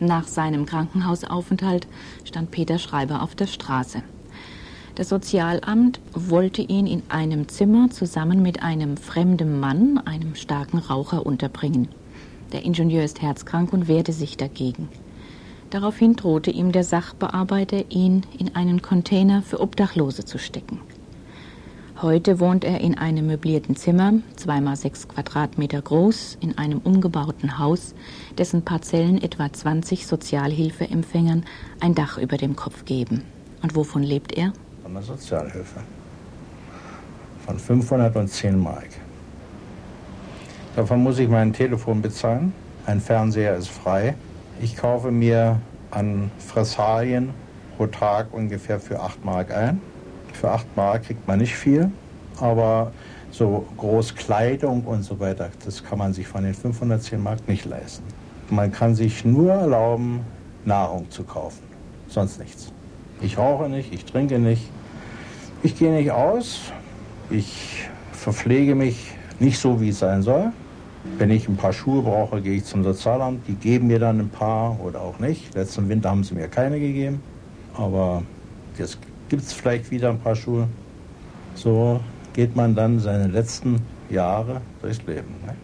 Nach 0.00 0.26
seinem 0.26 0.66
Krankenhausaufenthalt 0.66 1.86
stand 2.24 2.50
Peter 2.50 2.78
Schreiber 2.78 3.22
auf 3.22 3.36
der 3.36 3.46
Straße. 3.46 4.02
Das 4.96 5.08
Sozialamt 5.08 6.00
wollte 6.12 6.60
ihn 6.60 6.86
in 6.86 7.02
einem 7.08 7.48
Zimmer 7.48 7.88
zusammen 7.90 8.42
mit 8.42 8.62
einem 8.62 8.96
fremden 8.96 9.60
Mann, 9.60 9.98
einem 10.04 10.34
starken 10.34 10.78
Raucher, 10.78 11.24
unterbringen. 11.24 11.88
Der 12.52 12.64
Ingenieur 12.64 13.04
ist 13.04 13.22
herzkrank 13.22 13.72
und 13.72 13.88
wehrte 13.88 14.12
sich 14.12 14.36
dagegen. 14.36 14.88
Daraufhin 15.70 16.16
drohte 16.16 16.50
ihm 16.50 16.72
der 16.72 16.84
Sachbearbeiter, 16.84 17.90
ihn 17.90 18.26
in 18.38 18.54
einen 18.54 18.82
Container 18.82 19.40
für 19.40 19.60
Obdachlose 19.60 20.26
zu 20.26 20.38
stecken. 20.38 20.80
Heute 22.00 22.40
wohnt 22.40 22.64
er 22.64 22.80
in 22.80 22.96
einem 22.96 23.26
möblierten 23.26 23.76
Zimmer, 23.76 24.14
zweimal 24.36 24.76
sechs 24.76 25.06
Quadratmeter 25.06 25.80
groß, 25.82 26.38
in 26.40 26.56
einem 26.58 26.78
umgebauten 26.78 27.58
Haus, 27.58 27.94
dessen 28.38 28.62
Parzellen 28.62 29.22
etwa 29.22 29.52
20 29.52 30.06
Sozialhilfeempfängern 30.06 31.44
ein 31.80 31.94
Dach 31.94 32.18
über 32.18 32.38
dem 32.38 32.56
Kopf 32.56 32.86
geben. 32.86 33.22
Und 33.62 33.76
wovon 33.76 34.02
lebt 34.02 34.32
er? 34.32 34.52
Von 34.82 34.94
der 34.94 35.02
Sozialhilfe. 35.02 35.80
Von 37.46 37.58
510 37.58 38.58
Mark. 38.58 38.88
Davon 40.74 41.02
muss 41.02 41.18
ich 41.18 41.28
mein 41.28 41.52
Telefon 41.52 42.00
bezahlen. 42.02 42.52
Ein 42.86 43.00
Fernseher 43.00 43.54
ist 43.56 43.68
frei. 43.68 44.16
Ich 44.60 44.76
kaufe 44.76 45.10
mir 45.10 45.60
an 45.90 46.30
Fressalien 46.38 47.30
pro 47.76 47.86
Tag 47.86 48.32
ungefähr 48.32 48.80
für 48.80 48.98
8 48.98 49.24
Mark 49.24 49.54
ein. 49.54 49.80
Für 50.32 50.50
8 50.50 50.76
Mark 50.76 51.04
kriegt 51.04 51.26
man 51.26 51.38
nicht 51.38 51.54
viel, 51.54 51.90
aber 52.40 52.92
so 53.30 53.66
groß 53.76 54.14
Kleidung 54.14 54.84
und 54.84 55.02
so 55.02 55.18
weiter, 55.18 55.50
das 55.64 55.82
kann 55.82 55.98
man 55.98 56.12
sich 56.12 56.26
von 56.26 56.44
den 56.44 56.54
510 56.54 57.22
Mark 57.22 57.46
nicht 57.48 57.64
leisten. 57.64 58.04
Man 58.50 58.70
kann 58.72 58.94
sich 58.94 59.24
nur 59.24 59.52
erlauben, 59.52 60.20
Nahrung 60.64 61.10
zu 61.10 61.24
kaufen, 61.24 61.62
sonst 62.08 62.38
nichts. 62.38 62.72
Ich 63.20 63.38
rauche 63.38 63.68
nicht, 63.68 63.92
ich 63.92 64.04
trinke 64.04 64.38
nicht, 64.38 64.68
ich 65.62 65.78
gehe 65.78 65.92
nicht 65.92 66.10
aus, 66.10 66.60
ich 67.30 67.88
verpflege 68.12 68.74
mich 68.74 69.12
nicht 69.38 69.58
so, 69.58 69.80
wie 69.80 69.88
es 69.88 69.98
sein 69.98 70.22
soll. 70.22 70.52
Wenn 71.18 71.30
ich 71.30 71.48
ein 71.48 71.56
paar 71.56 71.72
Schuhe 71.72 72.02
brauche, 72.02 72.40
gehe 72.40 72.56
ich 72.56 72.64
zum 72.64 72.84
Sozialamt. 72.84 73.46
Die 73.48 73.54
geben 73.54 73.88
mir 73.88 73.98
dann 73.98 74.20
ein 74.20 74.28
paar 74.28 74.78
oder 74.80 75.00
auch 75.00 75.18
nicht. 75.18 75.52
Letzten 75.54 75.88
Winter 75.88 76.10
haben 76.10 76.22
sie 76.22 76.34
mir 76.34 76.46
keine 76.46 76.78
gegeben. 76.78 77.20
Aber 77.74 78.22
jetzt 78.78 78.98
gibt 79.32 79.44
es 79.44 79.54
vielleicht 79.54 79.90
wieder 79.90 80.10
ein 80.10 80.20
paar 80.20 80.36
Schuhe. 80.36 80.68
So 81.54 82.00
geht 82.34 82.54
man 82.54 82.74
dann 82.74 83.00
seine 83.00 83.28
letzten 83.28 83.80
Jahre 84.10 84.60
durchs 84.82 85.02
Leben. 85.06 85.34
Ne? 85.46 85.54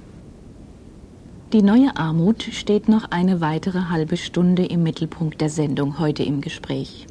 Die 1.53 1.61
neue 1.61 1.95
Armut 1.95 2.43
steht 2.45 2.89
noch 2.89 3.11
eine 3.11 3.43
weitere 3.43 3.91
halbe 3.91 4.17
Stunde 4.17 4.65
im 4.65 4.83
Mittelpunkt 4.83 5.43
der 5.43 5.51
Sendung 5.51 5.99
heute 5.99 6.23
im 6.23 6.41
Gespräch. 6.41 7.07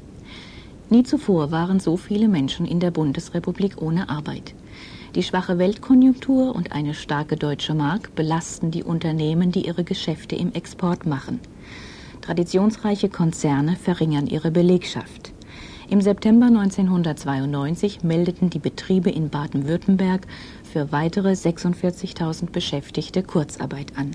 Nie 0.89 1.03
zuvor 1.03 1.51
waren 1.51 1.79
so 1.79 1.95
viele 1.95 2.27
Menschen 2.27 2.65
in 2.65 2.79
der 2.79 2.89
Bundesrepublik 2.89 3.79
ohne 3.79 4.09
Arbeit. 4.09 4.55
Die 5.13 5.21
schwache 5.21 5.59
Weltkonjunktur 5.59 6.55
und 6.55 6.71
eine 6.71 6.95
starke 6.95 7.35
deutsche 7.35 7.75
Mark 7.75 8.15
belasten 8.15 8.71
die 8.71 8.83
Unternehmen, 8.83 9.51
die 9.51 9.67
ihre 9.67 9.83
Geschäfte 9.83 10.35
im 10.35 10.53
Export 10.53 11.05
machen. 11.05 11.39
Traditionsreiche 12.21 13.09
Konzerne 13.09 13.75
verringern 13.75 14.25
ihre 14.25 14.49
Belegschaft. 14.49 15.36
Im 15.89 16.01
September 16.01 16.47
1992 16.47 18.03
meldeten 18.03 18.49
die 18.49 18.59
Betriebe 18.59 19.09
in 19.09 19.29
Baden-Württemberg 19.29 20.27
für 20.69 20.91
weitere 20.91 21.31
46.000 21.31 22.51
Beschäftigte 22.51 23.23
Kurzarbeit 23.23 23.93
an. 23.95 24.11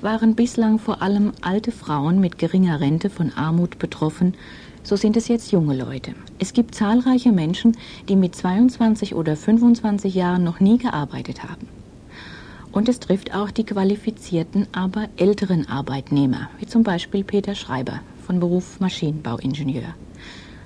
Waren 0.00 0.34
bislang 0.34 0.80
vor 0.80 1.02
allem 1.02 1.32
alte 1.40 1.70
Frauen 1.70 2.18
mit 2.18 2.36
geringer 2.36 2.80
Rente 2.80 3.10
von 3.10 3.32
Armut 3.32 3.78
betroffen, 3.78 4.34
so 4.82 4.96
sind 4.96 5.16
es 5.16 5.28
jetzt 5.28 5.52
junge 5.52 5.76
Leute. 5.76 6.16
Es 6.40 6.52
gibt 6.52 6.74
zahlreiche 6.74 7.30
Menschen, 7.30 7.76
die 8.08 8.16
mit 8.16 8.34
22 8.34 9.14
oder 9.14 9.36
25 9.36 10.16
Jahren 10.16 10.42
noch 10.42 10.58
nie 10.58 10.78
gearbeitet 10.78 11.44
haben. 11.44 11.68
Und 12.72 12.88
es 12.88 12.98
trifft 12.98 13.36
auch 13.36 13.52
die 13.52 13.64
qualifizierten, 13.64 14.66
aber 14.72 15.08
älteren 15.16 15.68
Arbeitnehmer, 15.68 16.50
wie 16.58 16.66
zum 16.66 16.82
Beispiel 16.82 17.22
Peter 17.22 17.54
Schreiber 17.54 18.00
von 18.26 18.40
Beruf 18.40 18.80
Maschinenbauingenieur. 18.80 19.94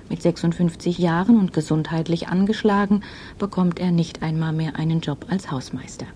Mit 0.09 0.23
56 0.23 0.99
Jahren 0.99 1.39
und 1.39 1.53
gesundheitlich 1.53 2.29
angeschlagen 2.29 3.03
bekommt 3.39 3.79
er 3.79 3.91
nicht 3.91 4.23
einmal 4.23 4.53
mehr 4.53 4.77
einen 4.77 5.01
Job 5.01 5.27
als 5.29 5.51
Hausmeister. 5.51 6.07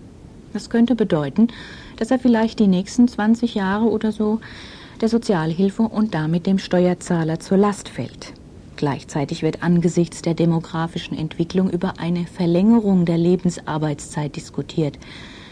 Das 0.51 0.69
könnte 0.69 0.95
bedeuten, 0.95 1.47
dass 1.97 2.11
er 2.11 2.19
vielleicht 2.19 2.59
die 2.59 2.67
nächsten 2.67 3.07
20 3.07 3.55
Jahre 3.55 3.85
oder 3.85 4.11
so 4.11 4.39
der 5.01 5.09
Sozialhilfe 5.09 5.83
und 5.83 6.13
damit 6.13 6.47
dem 6.47 6.59
Steuerzahler 6.59 7.39
zur 7.39 7.57
Last 7.57 7.89
fällt. 7.89 8.33
Gleichzeitig 8.75 9.43
wird 9.43 9.61
angesichts 9.61 10.21
der 10.21 10.33
demografischen 10.33 11.17
Entwicklung 11.17 11.69
über 11.69 11.99
eine 11.99 12.25
Verlängerung 12.25 13.05
der 13.05 13.17
Lebensarbeitszeit 13.17 14.35
diskutiert. 14.35 14.97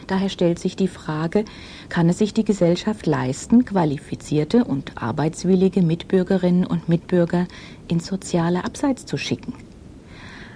Daher 0.08 0.30
stellt 0.30 0.60
sich 0.60 0.76
die 0.76 0.88
Frage, 0.88 1.46
kann 1.92 2.08
es 2.08 2.20
sich 2.20 2.34
die 2.34 2.46
Gesellschaft 2.46 3.06
leisten, 3.06 3.66
qualifizierte 3.66 4.64
und 4.64 4.94
arbeitswillige 4.96 5.82
Mitbürgerinnen 5.82 6.66
und 6.66 6.88
Mitbürger 6.88 7.48
ins 7.90 8.06
soziale 8.08 8.64
Abseits 8.64 9.06
zu 9.06 9.18
schicken? 9.18 9.54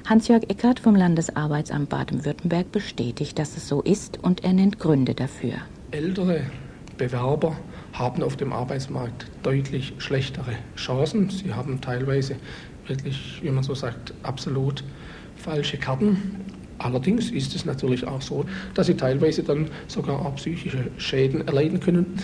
Hans-Jörg 0.07 0.43
Eckert 0.47 0.79
vom 0.79 0.95
Landesarbeitsamt 0.95 1.89
Baden-Württemberg 1.89 2.71
bestätigt, 2.71 3.37
dass 3.37 3.57
es 3.57 3.67
so 3.67 3.81
ist 3.81 4.17
und 4.23 4.45
er 4.45 4.53
nennt 4.53 4.79
Gründe 4.79 5.13
dafür. 5.13 5.55
Ältere 5.91 6.43
Bewerber 6.97 7.57
haben 7.91 8.23
auf 8.23 8.37
dem 8.37 8.53
Arbeitsmarkt 8.53 9.25
deutlich 9.43 9.93
schlechtere 9.97 10.53
Chancen. 10.77 11.29
Sie 11.29 11.53
haben 11.53 11.81
teilweise 11.81 12.37
wirklich, 12.87 13.41
wie 13.43 13.51
man 13.51 13.63
so 13.63 13.75
sagt, 13.75 14.13
absolut 14.23 14.85
falsche 15.35 15.77
Karten. 15.77 16.45
Allerdings 16.77 17.31
ist 17.31 17.55
es 17.55 17.65
natürlich 17.65 18.05
auch 18.05 18.21
so, 18.21 18.45
dass 18.73 18.87
sie 18.87 18.95
teilweise 18.95 19.43
dann 19.43 19.69
sogar 19.87 20.25
auch 20.25 20.35
psychische 20.35 20.85
Schäden 20.97 21.47
erleiden 21.47 21.79
können. 21.79 22.19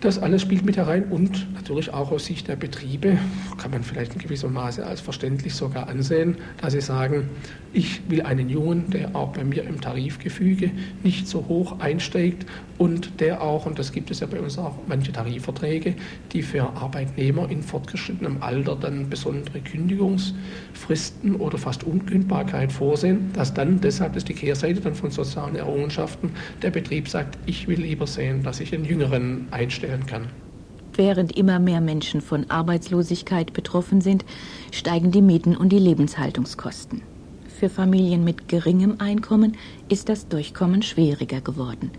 Das 0.00 0.18
alles 0.18 0.40
spielt 0.40 0.64
mit 0.64 0.78
herein 0.78 1.04
und 1.10 1.52
natürlich 1.52 1.92
auch 1.92 2.10
aus 2.10 2.24
Sicht 2.24 2.48
der 2.48 2.56
Betriebe 2.56 3.18
kann 3.58 3.70
man 3.70 3.82
vielleicht 3.82 4.14
in 4.14 4.18
gewissem 4.18 4.50
Maße 4.54 4.86
als 4.86 5.02
verständlich 5.02 5.54
sogar 5.54 5.88
ansehen, 5.90 6.38
dass 6.58 6.72
sie 6.72 6.80
sagen, 6.80 7.28
ich 7.74 8.00
will 8.08 8.22
einen 8.22 8.48
Jungen, 8.48 8.88
der 8.88 9.14
auch 9.14 9.32
bei 9.32 9.44
mir 9.44 9.62
im 9.64 9.80
Tarifgefüge 9.80 10.70
nicht 11.02 11.28
so 11.28 11.46
hoch 11.48 11.80
einsteigt 11.80 12.46
und 12.78 13.20
der 13.20 13.42
auch, 13.42 13.66
und 13.66 13.78
das 13.78 13.92
gibt 13.92 14.10
es 14.10 14.20
ja 14.20 14.26
bei 14.26 14.40
uns 14.40 14.56
auch 14.56 14.74
manche 14.88 15.12
Tarifverträge, 15.12 15.94
die 16.32 16.42
für 16.42 16.62
Arbeitnehmer 16.62 17.50
in 17.50 17.62
fortgeschrittenem 17.62 18.42
Alter 18.42 18.76
dann 18.76 19.10
besondere 19.10 19.60
Kündigungsfristen 19.60 21.36
oder 21.36 21.58
fast 21.58 21.84
Unkündbarkeit 21.84 22.72
vorsehen, 22.72 23.30
dass 23.34 23.52
dann, 23.52 23.82
deshalb 23.82 24.16
ist 24.16 24.30
die 24.30 24.34
Kehrseite 24.34 24.80
dann 24.80 24.94
von 24.94 25.10
sozialen 25.10 25.56
Errungenschaften, 25.56 26.30
der 26.62 26.70
Betrieb 26.70 27.06
sagt, 27.06 27.38
ich 27.44 27.68
will 27.68 27.82
lieber 27.82 28.06
sehen, 28.06 28.42
dass 28.42 28.60
ich 28.60 28.74
einen 28.74 28.86
Jüngeren 28.86 29.46
einstellen 29.90 30.06
kann. 30.06 30.28
Während 30.94 31.36
immer 31.36 31.58
mehr 31.58 31.80
Menschen 31.80 32.20
von 32.20 32.50
Arbeitslosigkeit 32.50 33.52
betroffen 33.52 34.00
sind, 34.00 34.24
steigen 34.70 35.10
die 35.12 35.22
Mieten 35.22 35.56
und 35.56 35.70
die 35.70 35.78
Lebenshaltungskosten. 35.78 37.02
Für 37.58 37.68
Familien 37.68 38.24
mit 38.24 38.48
geringem 38.48 38.96
Einkommen 38.98 39.56
ist 39.88 40.08
das 40.08 40.28
Durchkommen 40.28 40.82
schwieriger 40.82 41.40
geworden. 41.40 41.90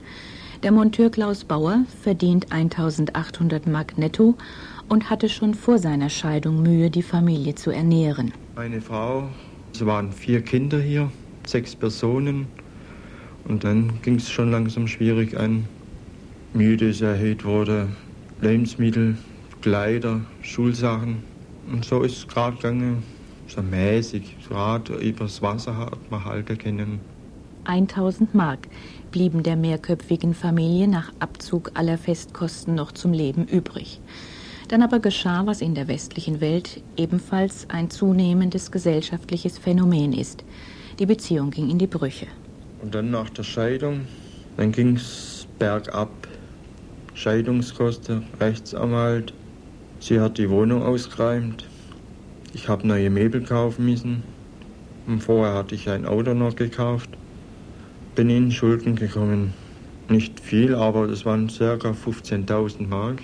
Der 0.64 0.72
Monteur 0.72 1.10
Klaus 1.10 1.44
Bauer 1.44 1.86
verdient 2.02 2.52
1800 2.52 3.66
Mark 3.68 3.98
netto 3.98 4.36
und 4.90 5.10
hatte 5.10 5.30
schon 5.30 5.54
vor 5.54 5.80
seiner 5.80 6.10
Scheidung 6.10 6.62
Mühe, 6.62 6.90
die 6.92 7.02
Familie 7.02 7.56
zu 7.56 7.72
ernähren. 7.72 8.34
Meine 8.56 8.82
Frau, 8.82 9.30
es 9.74 9.84
waren 9.86 10.12
vier 10.12 10.42
Kinder 10.42 10.80
hier, 10.80 11.10
sechs 11.48 11.76
Personen. 11.76 12.48
Und 13.46 13.64
dann 13.64 13.94
ging 14.04 14.16
es 14.16 14.30
schon 14.30 14.52
langsam 14.52 14.88
schwierig 14.88 15.36
an. 15.38 15.66
Miete 16.54 16.86
ist 16.86 17.02
erhöht 17.02 17.46
wurde, 17.46 17.88
Lebensmittel, 18.42 19.16
Kleider, 19.62 20.20
Schulsachen. 20.42 21.24
Und 21.72 21.86
so 21.86 22.02
ist 22.02 22.18
es 22.18 22.28
gerade 22.28 22.58
gegangen, 22.58 23.04
so 23.48 23.62
mäßig, 23.62 24.36
gerade 24.50 24.96
übers 24.96 25.42
Wasser 25.42 25.78
hat 25.78 26.12
man 26.12 26.26
halten 26.26 26.58
können. 26.58 27.00
1000 27.64 28.36
Mark 28.36 28.68
blieben 29.12 29.44
der 29.44 29.56
mehrköpfigen 29.56 30.34
Familie 30.34 30.90
nach 30.90 31.14
Abzug 31.20 31.72
aller 31.76 31.98
Festkosten 31.98 32.76
noch 32.76 32.92
zum 32.92 33.14
Leben 33.14 33.46
übrig. 33.46 34.02
Dann 34.68 34.82
aber 34.82 35.00
geschah, 35.00 35.46
was 35.46 35.62
in 35.62 35.74
der 35.74 35.88
westlichen 35.88 36.42
Welt 36.42 36.82
ebenfalls 36.98 37.70
ein 37.70 37.90
zunehmendes 37.90 38.72
gesellschaftliches 38.72 39.58
Phänomen 39.58 40.12
ist. 40.12 40.44
Die 41.00 41.06
Beziehung 41.06 41.52
ging 41.52 41.70
in 41.70 41.78
die 41.78 41.88
Brüche. 41.88 42.28
Und 42.82 42.94
dann 42.94 43.10
nach 43.10 43.30
der 43.30 43.44
Scheidung, 43.44 44.02
dann 44.58 44.74
ging 44.74 44.98
es 44.98 45.48
bergab. 45.60 46.10
Scheidungskosten, 47.14 48.24
Rechtsanwalt. 48.40 49.34
Sie 50.00 50.20
hat 50.20 50.38
die 50.38 50.50
Wohnung 50.50 50.82
ausgeräumt. 50.82 51.68
Ich 52.54 52.68
habe 52.68 52.88
neue 52.88 53.10
Möbel 53.10 53.42
kaufen 53.44 53.86
müssen. 53.86 54.24
Und 55.08 55.22
vorher 55.22 55.54
hatte 55.54 55.76
ich 55.76 55.90
ein 55.90 56.06
Auto 56.06 56.34
noch 56.34 56.56
gekauft. 56.56 57.10
Bin 58.16 58.30
in 58.30 58.52
Schulden 58.52 58.96
gekommen. 58.96 59.54
Nicht 60.10 60.40
viel, 60.40 60.74
aber 60.74 61.08
das 61.08 61.26
waren 61.26 61.48
ca. 61.48 61.76
15.000 61.76 62.88
Mark. 62.88 63.22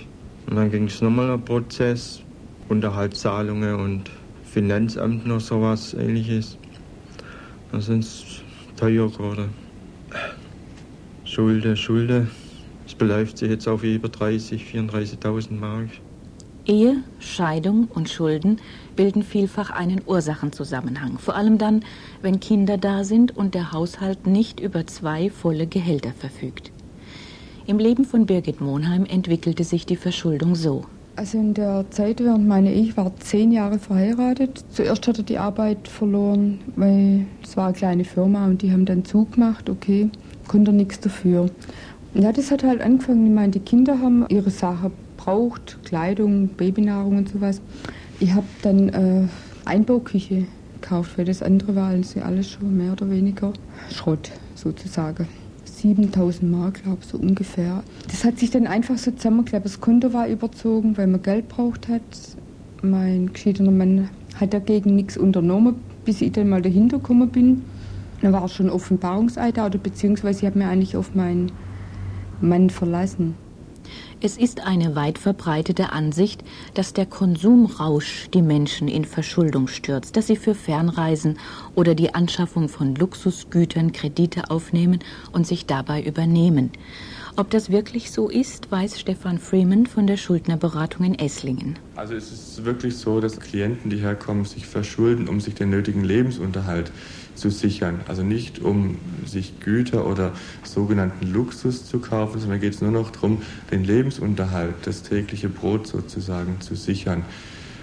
Und 0.50 0.56
dann 0.56 0.72
ging 0.72 0.86
es 0.86 1.01
nochmal 1.01 1.32
ein 1.32 1.44
Prozess, 1.44 2.22
Unterhaltszahlungen 2.70 3.75
und 3.75 4.12
Finanzamt 4.44 5.25
noch 5.25 5.41
sowas 5.41 5.94
ähnliches. 5.94 6.58
Dann 7.72 7.82
sind 7.82 8.03
es 8.03 8.41
teuer 8.77 9.10
geworden. 9.10 9.50
Schulde, 11.25 11.75
Schulde. 11.75 12.27
Beläuft 12.98 13.38
sich 13.38 13.50
jetzt 13.50 13.68
auf 13.68 13.84
über 13.84 14.10
30, 14.10 14.63
34.000 14.74 15.51
Mark. 15.54 15.89
Ehe, 16.66 16.98
Scheidung 17.20 17.88
und 17.94 18.10
Schulden 18.10 18.58
bilden 18.96 19.24
vielfach 19.24 19.70
einen 19.70 20.01
Ursachenzusammenhang. 20.06 21.18
Vor 21.18 21.36
allem 21.36 21.58
dann, 21.58 21.86
wenn 22.22 22.39
Kinder 22.39 22.77
da 22.77 23.04
sind 23.04 23.38
und 23.38 23.54
der 23.54 23.72
Haushalt 23.72 24.27
nicht 24.27 24.60
über 24.60 24.86
zwei 24.88 25.30
volle 25.30 25.68
Gehälter 25.68 26.12
verfügt. 26.12 26.72
Im 27.68 27.80
Leben 27.80 28.04
von 28.04 28.25
Birgit 28.25 28.62
Monheim 28.62 29.06
entwickelte 29.06 29.63
sich 29.63 29.86
die 29.86 29.96
Verschuldung 29.96 30.56
so. 30.56 30.86
Also 31.16 31.38
in 31.38 31.54
der 31.54 31.86
Zeit 31.89 32.20
während 32.20 32.48
meiner 32.48 32.70
Ehe, 32.70 32.84
ich 32.84 32.98
war 32.98 33.16
zehn 33.18 33.51
Jahre 33.51 33.80
verheiratet. 33.80 34.63
Zuerst 34.70 35.08
hat 35.08 35.18
er 35.18 35.24
die 35.24 35.38
Arbeit 35.38 35.88
verloren, 35.88 36.60
weil 36.75 37.25
es 37.44 37.58
war 37.58 37.68
eine 37.68 37.75
kleine 37.75 38.06
Firma 38.06 38.46
und 38.46 38.62
die 38.62 38.72
haben 38.72 38.86
dann 38.86 39.04
zugemacht, 39.04 39.70
okay, 39.70 40.10
konnte 40.48 40.72
er 40.72 40.75
nichts 40.75 41.00
dafür. 41.00 41.50
Ja, 42.19 42.31
das 42.31 42.50
hat 42.50 42.63
halt 42.63 42.81
angefangen, 42.81 43.27
ich 43.27 43.31
meine, 43.31 43.51
die 43.51 43.59
Kinder 43.59 44.00
haben 44.00 44.25
ihre 44.29 44.50
Sache 44.50 44.89
braucht, 45.17 45.77
Kleidung, 45.86 46.47
Babynahrung 46.47 47.17
und 47.17 47.29
sowas. 47.29 47.62
Ich 48.19 48.33
habe 48.33 48.47
dann 48.63 48.89
äh, 48.89 49.27
Einbauküche 49.65 50.45
gekauft, 50.81 51.15
weil 51.17 51.25
das 51.25 51.43
andere 51.43 51.75
war 51.75 51.89
also 51.89 52.19
alles 52.21 52.50
schon 52.50 52.75
mehr 52.75 52.93
oder 52.93 53.12
weniger 53.12 53.53
Schrott 53.91 54.31
sozusagen. 54.55 55.27
7000 55.65 56.51
Mark, 56.51 56.81
glaube 56.81 56.97
ich, 57.01 57.07
so 57.07 57.19
ungefähr. 57.19 57.83
Das 58.09 58.24
hat 58.24 58.39
sich 58.39 58.50
dann 58.50 58.65
einfach 58.65 58.97
so 58.97 59.12
zusammengeklappt. 59.12 59.65
Das 59.65 59.79
Konto 59.79 60.12
war 60.12 60.27
überzogen, 60.27 60.97
weil 60.97 61.05
man 61.05 61.21
Geld 61.21 61.47
braucht 61.50 61.88
hat. 61.88 62.01
Mein 62.81 63.31
geschiedener 63.31 63.69
Mann 63.69 64.09
hat 64.39 64.55
dagegen 64.55 64.95
nichts 64.95 65.17
unternommen, 65.17 65.75
bis 66.03 66.21
ich 66.21 66.31
dann 66.31 66.50
mal 66.50 66.63
dahinter 66.63 66.97
gekommen 66.97 67.29
bin. 67.29 67.62
Da 68.24 68.33
war 68.33 68.47
schon 68.47 68.71
Offenbarungseid, 68.71 69.59
oder 69.59 69.77
beziehungsweise 69.77 70.39
ich 70.39 70.45
habe 70.47 70.57
mir 70.57 70.67
eigentlich 70.67 70.97
auf 70.97 71.13
meinen 71.13 71.51
Mann 72.41 72.70
verlassen. 72.70 73.36
Es 74.20 74.36
ist 74.36 74.65
eine 74.65 74.96
weit 74.96 75.20
verbreitete 75.20 75.91
Ansicht, 75.91 76.44
dass 76.74 76.91
der 76.91 77.06
Konsumrausch 77.06 78.29
die 78.34 78.41
Menschen 78.41 78.88
in 78.88 79.06
Verschuldung 79.06 79.67
stürzt, 79.67 80.17
dass 80.17 80.25
sie 80.25 80.36
für 80.36 80.56
Fernreisen 80.56 81.38
oder 81.75 81.94
die 81.94 82.15
Anschaffung 82.15 82.67
von 82.67 82.96
Luxusgütern 82.96 83.91
Kredite 83.91 84.50
aufnehmen 84.50 85.00
und 85.32 85.46
sich 85.46 85.67
dabei 85.67 86.01
übernehmen. 86.01 86.72
Ob 87.36 87.51
das 87.51 87.70
wirklich 87.70 88.10
so 88.10 88.29
ist, 88.29 88.72
weiß 88.72 89.00
Stefan 89.00 89.38
Freeman 89.38 89.86
von 89.86 90.08
der 90.08 90.17
Schuldnerberatung 90.17 91.06
in 91.06 91.20
Esslingen. 91.20 91.77
Also 91.96 92.15
es 92.15 92.32
ist 92.32 92.65
wirklich 92.65 92.98
so, 92.98 93.22
dass 93.22 93.39
Klienten, 93.39 93.91
die 93.91 93.98
herkommen, 93.98 94.46
sich 94.46 94.65
verschulden, 94.65 95.27
um 95.27 95.39
sich 95.39 95.53
den 95.53 95.70
nötigen 95.70 96.03
Lebensunterhalt 96.03 96.91
zu 97.38 97.50
sichern. 97.50 98.01
Also 98.08 98.24
nicht 98.24 98.60
um 98.60 98.98
sich 99.25 99.60
Güter 99.60 100.06
oder 100.06 100.32
sogenannten 100.63 101.32
Luxus 101.32 101.86
zu 101.86 102.00
kaufen, 102.00 102.39
sondern 102.39 102.60
geht 102.60 102.74
es 102.74 102.82
nur 102.82 102.91
noch 102.91 103.12
darum, 103.12 103.41
den 103.72 103.84
Lebensunterhalt, 103.84 104.75
das 104.84 105.03
tägliche 105.03 105.50
Brot 105.50 105.88
sozusagen 105.88 106.59
zu 106.61 106.75
sichern. 106.75 107.24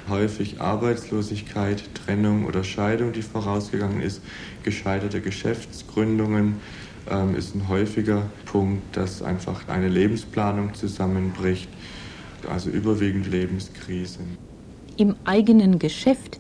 Häufig 0.08 0.60
Arbeitslosigkeit, 0.60 1.82
Trennung 1.94 2.44
oder 2.44 2.62
Scheidung, 2.62 3.12
die 3.12 3.22
vorausgegangen 3.22 4.02
ist, 4.02 4.20
gescheiterte 4.62 5.22
Geschäftsgründungen 5.22 6.56
ähm, 7.10 7.34
ist 7.34 7.54
ein 7.54 7.68
häufiger 7.68 8.26
Punkt, 8.44 8.96
dass 8.96 9.22
einfach 9.22 9.68
eine 9.68 9.88
Lebensplanung 9.88 10.74
zusammenbricht, 10.74 11.68
also 12.48 12.70
überwiegend 12.70 13.30
Lebenskrisen. 13.30 14.38
Im 14.96 15.16
eigenen 15.24 15.78
Geschäft 15.78 16.38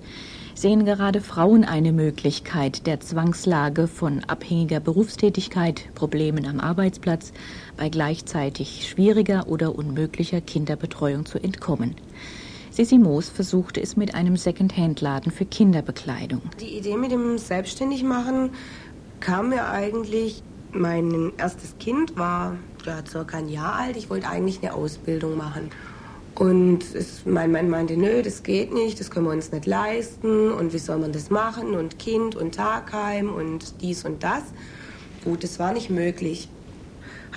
sehen 0.54 0.84
gerade 0.84 1.20
Frauen 1.20 1.64
eine 1.64 1.92
Möglichkeit 1.92 2.86
der 2.86 3.00
Zwangslage 3.00 3.88
von 3.88 4.22
abhängiger 4.24 4.80
Berufstätigkeit, 4.80 5.94
Problemen 5.94 6.46
am 6.46 6.60
Arbeitsplatz, 6.60 7.32
bei 7.76 7.88
gleichzeitig 7.88 8.88
schwieriger 8.88 9.48
oder 9.48 9.76
unmöglicher 9.76 10.40
Kinderbetreuung 10.40 11.26
zu 11.26 11.42
entkommen. 11.42 11.96
Sissi 12.70 12.98
Moos 12.98 13.28
versuchte 13.28 13.80
es 13.80 13.96
mit 13.96 14.14
einem 14.14 14.36
Second-Hand-Laden 14.36 15.30
für 15.30 15.44
Kinderbekleidung. 15.44 16.42
Die 16.60 16.76
Idee 16.76 16.96
mit 16.96 17.12
dem 17.12 17.38
Selbstständigmachen 17.38 18.50
kam 19.20 19.50
mir 19.50 19.68
eigentlich, 19.68 20.42
mein 20.72 21.32
erstes 21.36 21.78
Kind 21.78 22.16
war 22.16 22.56
ja, 22.84 23.04
circa 23.06 23.38
ein 23.38 23.48
Jahr 23.48 23.74
alt. 23.76 23.96
Ich 23.96 24.10
wollte 24.10 24.28
eigentlich 24.28 24.60
eine 24.62 24.74
Ausbildung 24.74 25.36
machen. 25.36 25.70
Und 26.34 26.82
es, 26.94 27.24
mein 27.24 27.52
Mann 27.52 27.70
meinte, 27.70 27.96
nö, 27.96 28.22
das 28.22 28.42
geht 28.42 28.74
nicht, 28.74 28.98
das 28.98 29.10
können 29.10 29.26
wir 29.26 29.32
uns 29.32 29.52
nicht 29.52 29.66
leisten 29.66 30.50
und 30.50 30.72
wie 30.72 30.78
soll 30.78 30.98
man 30.98 31.12
das 31.12 31.30
machen 31.30 31.74
und 31.74 31.98
Kind 31.98 32.34
und 32.34 32.56
Tagheim 32.56 33.32
und 33.32 33.80
dies 33.80 34.04
und 34.04 34.22
das. 34.24 34.42
Gut, 35.24 35.44
das 35.44 35.60
war 35.60 35.72
nicht 35.72 35.90
möglich. 35.90 36.48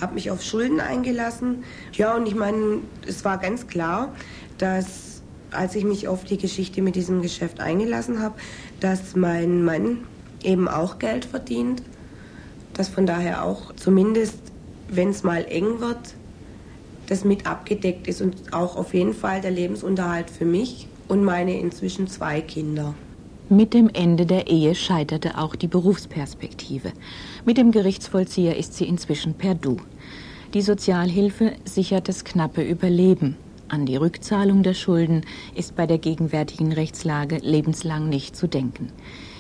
Habe 0.02 0.16
mich 0.16 0.32
auf 0.32 0.42
Schulden 0.42 0.80
eingelassen. 0.80 1.64
Ja, 1.94 2.16
und 2.16 2.28
ich 2.28 2.36
meine, 2.36 2.80
es 3.08 3.24
war 3.24 3.38
ganz 3.38 3.68
klar, 3.68 4.16
dass 4.58 5.22
als 5.52 5.76
ich 5.76 5.86
mich 5.86 6.08
auf 6.08 6.24
die 6.24 6.38
Geschichte 6.38 6.82
mit 6.82 6.96
diesem 6.96 7.22
Geschäft 7.22 7.60
eingelassen 7.60 8.22
habe, 8.22 8.36
dass 8.80 9.16
mein 9.16 9.64
Mann 9.64 10.06
eben 10.44 10.68
auch 10.68 11.00
Geld 11.00 11.26
verdient, 11.26 11.84
dass 12.74 12.90
von 12.90 13.06
daher 13.06 13.44
auch 13.44 13.74
zumindest, 13.76 14.40
wenn 14.90 15.10
es 15.10 15.24
mal 15.24 15.46
eng 15.48 15.80
wird, 15.80 16.16
das 17.08 17.26
mit 17.26 17.48
abgedeckt 17.48 18.08
ist 18.08 18.22
und 18.22 18.54
auch 18.54 18.76
auf 18.76 18.94
jeden 18.94 19.14
Fall 19.14 19.42
der 19.42 19.52
Lebensunterhalt 19.52 20.30
für 20.30 20.46
mich 20.46 20.88
und 21.08 21.24
meine 21.24 21.60
inzwischen 21.60 22.08
zwei 22.08 22.42
Kinder. 22.42 22.94
Mit 23.50 23.74
dem 23.74 23.90
Ende 23.90 24.26
der 24.26 24.48
Ehe 24.48 24.76
scheiterte 24.76 25.38
auch 25.38 25.56
die 25.56 25.68
Berufsperspektive. 25.68 26.92
Mit 27.46 27.58
dem 27.58 27.72
Gerichtsvollzieher 27.72 28.58
ist 28.58 28.74
sie 28.74 28.86
inzwischen 28.86 29.36
per 29.36 29.56
Du. 29.56 29.78
Die 30.54 30.62
Sozialhilfe 30.62 31.54
sichert 31.64 32.10
das 32.10 32.26
knappe 32.26 32.62
Überleben. 32.62 33.38
An 33.70 33.86
die 33.86 33.96
Rückzahlung 33.96 34.64
der 34.64 34.74
Schulden 34.74 35.22
ist 35.56 35.76
bei 35.76 35.86
der 35.86 35.98
gegenwärtigen 35.98 36.74
Rechtslage 36.74 37.38
lebenslang 37.38 38.10
nicht 38.10 38.36
zu 38.36 38.48
denken. 38.48 38.90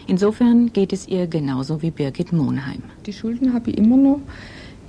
Insofern 0.07 0.71
geht 0.71 0.93
es 0.93 1.07
ihr 1.07 1.27
genauso 1.27 1.81
wie 1.81 1.91
Birgit 1.91 2.31
Monheim. 2.31 2.83
Die 3.05 3.13
Schulden 3.13 3.53
habe 3.53 3.71
ich 3.71 3.77
immer 3.77 3.97
noch. 3.97 4.21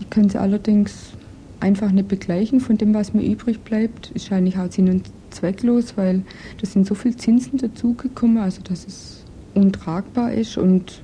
Ich 0.01 0.11
kann 0.11 0.29
sie 0.29 0.41
allerdings 0.41 1.13
einfach 1.61 1.91
nicht 1.91 2.09
begleichen 2.09 2.61
von 2.61 2.79
dem, 2.79 2.95
was 2.95 3.15
mir 3.15 3.25
übrig 3.25 3.61
bleibt. 3.61 4.11
Ist 4.13 4.33
eigentlich 4.33 4.59
auch 4.59 4.71
sinn- 4.71 4.91
und 4.91 5.11
zwecklos, 5.31 5.97
weil 5.97 6.23
da 6.61 6.67
sind 6.67 6.87
so 6.87 6.95
viele 6.95 7.17
Zinsen 7.17 7.59
dazugekommen, 7.59 8.39
also 8.39 8.63
dass 8.63 8.87
es 8.87 9.25
untragbar 9.55 10.33
ist. 10.33 10.57
Und 10.57 11.03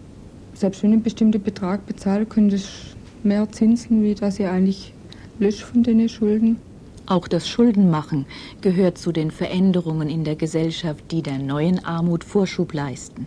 selbst 0.54 0.82
wenn 0.82 0.90
ich 0.90 0.94
einen 0.94 1.02
bestimmten 1.02 1.42
Betrag 1.42 1.86
bezahle, 1.86 2.26
könnte 2.26 2.56
ich 2.56 2.94
mehr 3.22 3.50
Zinsen, 3.50 4.02
wie 4.02 4.14
dass 4.14 4.38
ich 4.38 4.46
eigentlich 4.46 4.92
lösche 5.38 5.64
von 5.64 5.82
den 5.82 6.08
Schulden. 6.08 6.58
Auch 7.06 7.28
das 7.28 7.48
Schuldenmachen 7.48 8.24
gehört 8.62 8.96
zu 8.96 9.12
den 9.12 9.30
Veränderungen 9.30 10.08
in 10.08 10.24
der 10.24 10.36
Gesellschaft, 10.36 11.04
die 11.10 11.22
der 11.22 11.38
neuen 11.38 11.84
Armut 11.84 12.24
Vorschub 12.24 12.72
leisten. 12.72 13.26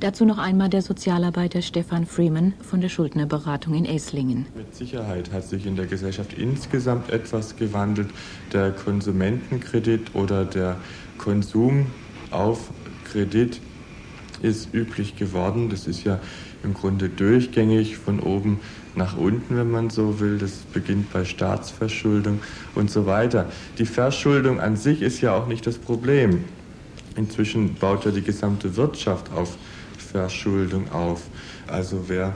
Dazu 0.00 0.24
noch 0.24 0.38
einmal 0.38 0.68
der 0.68 0.80
Sozialarbeiter 0.80 1.60
Stefan 1.60 2.06
Freeman 2.06 2.54
von 2.62 2.80
der 2.80 2.88
Schuldnerberatung 2.88 3.74
in 3.74 3.84
Esslingen. 3.84 4.46
Mit 4.56 4.72
Sicherheit 4.72 5.32
hat 5.32 5.42
sich 5.42 5.66
in 5.66 5.74
der 5.74 5.86
Gesellschaft 5.86 6.34
insgesamt 6.34 7.10
etwas 7.10 7.56
gewandelt. 7.56 8.08
Der 8.52 8.70
Konsumentenkredit 8.70 10.14
oder 10.14 10.44
der 10.44 10.76
Konsum 11.18 11.86
auf 12.30 12.70
Kredit 13.10 13.60
ist 14.40 14.72
üblich 14.72 15.16
geworden. 15.16 15.68
Das 15.68 15.88
ist 15.88 16.04
ja 16.04 16.20
im 16.62 16.74
Grunde 16.74 17.08
durchgängig 17.08 17.98
von 17.98 18.20
oben 18.20 18.60
nach 18.94 19.16
unten, 19.16 19.56
wenn 19.56 19.70
man 19.72 19.90
so 19.90 20.20
will. 20.20 20.38
Das 20.38 20.58
beginnt 20.72 21.12
bei 21.12 21.24
Staatsverschuldung 21.24 22.38
und 22.76 22.88
so 22.88 23.06
weiter. 23.06 23.50
Die 23.78 23.86
Verschuldung 23.86 24.60
an 24.60 24.76
sich 24.76 25.02
ist 25.02 25.20
ja 25.22 25.34
auch 25.34 25.48
nicht 25.48 25.66
das 25.66 25.76
Problem. 25.76 26.44
Inzwischen 27.16 27.74
baut 27.74 28.04
ja 28.04 28.12
die 28.12 28.22
gesamte 28.22 28.76
Wirtschaft 28.76 29.32
auf 29.32 29.58
Verschuldung 30.12 30.90
auf. 30.92 31.22
Also 31.66 32.04
wer 32.08 32.34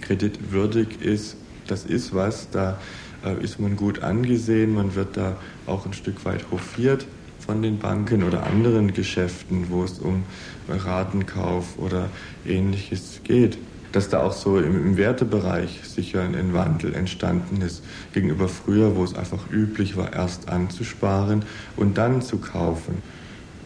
kreditwürdig 0.00 1.00
ist, 1.00 1.36
das 1.66 1.84
ist 1.84 2.14
was, 2.14 2.50
da 2.50 2.78
äh, 3.24 3.42
ist 3.42 3.60
man 3.60 3.76
gut 3.76 4.02
angesehen, 4.02 4.74
man 4.74 4.94
wird 4.94 5.16
da 5.16 5.36
auch 5.66 5.86
ein 5.86 5.92
Stück 5.92 6.24
weit 6.24 6.50
hofiert. 6.50 7.06
von 7.42 7.60
den 7.60 7.78
Banken 7.78 8.22
oder 8.22 8.46
anderen 8.46 8.92
Geschäften, 8.92 9.66
wo 9.68 9.82
es 9.82 9.98
um 9.98 10.22
Ratenkauf 10.68 11.76
oder 11.78 12.08
ähnliches 12.46 13.20
geht. 13.24 13.58
Dass 13.90 14.08
da 14.08 14.22
auch 14.22 14.32
so 14.32 14.58
im, 14.58 14.76
im 14.86 14.96
Wertebereich 14.96 15.80
sicher 15.84 16.22
ein 16.22 16.54
Wandel 16.54 16.94
entstanden 16.94 17.60
ist 17.60 17.82
gegenüber 18.14 18.48
früher, 18.48 18.96
wo 18.96 19.04
es 19.04 19.14
einfach 19.14 19.50
üblich 19.50 19.96
war, 19.96 20.12
erst 20.12 20.48
anzusparen 20.48 21.44
und 21.76 21.98
dann 21.98 22.22
zu 22.22 22.38
kaufen. 22.38 23.02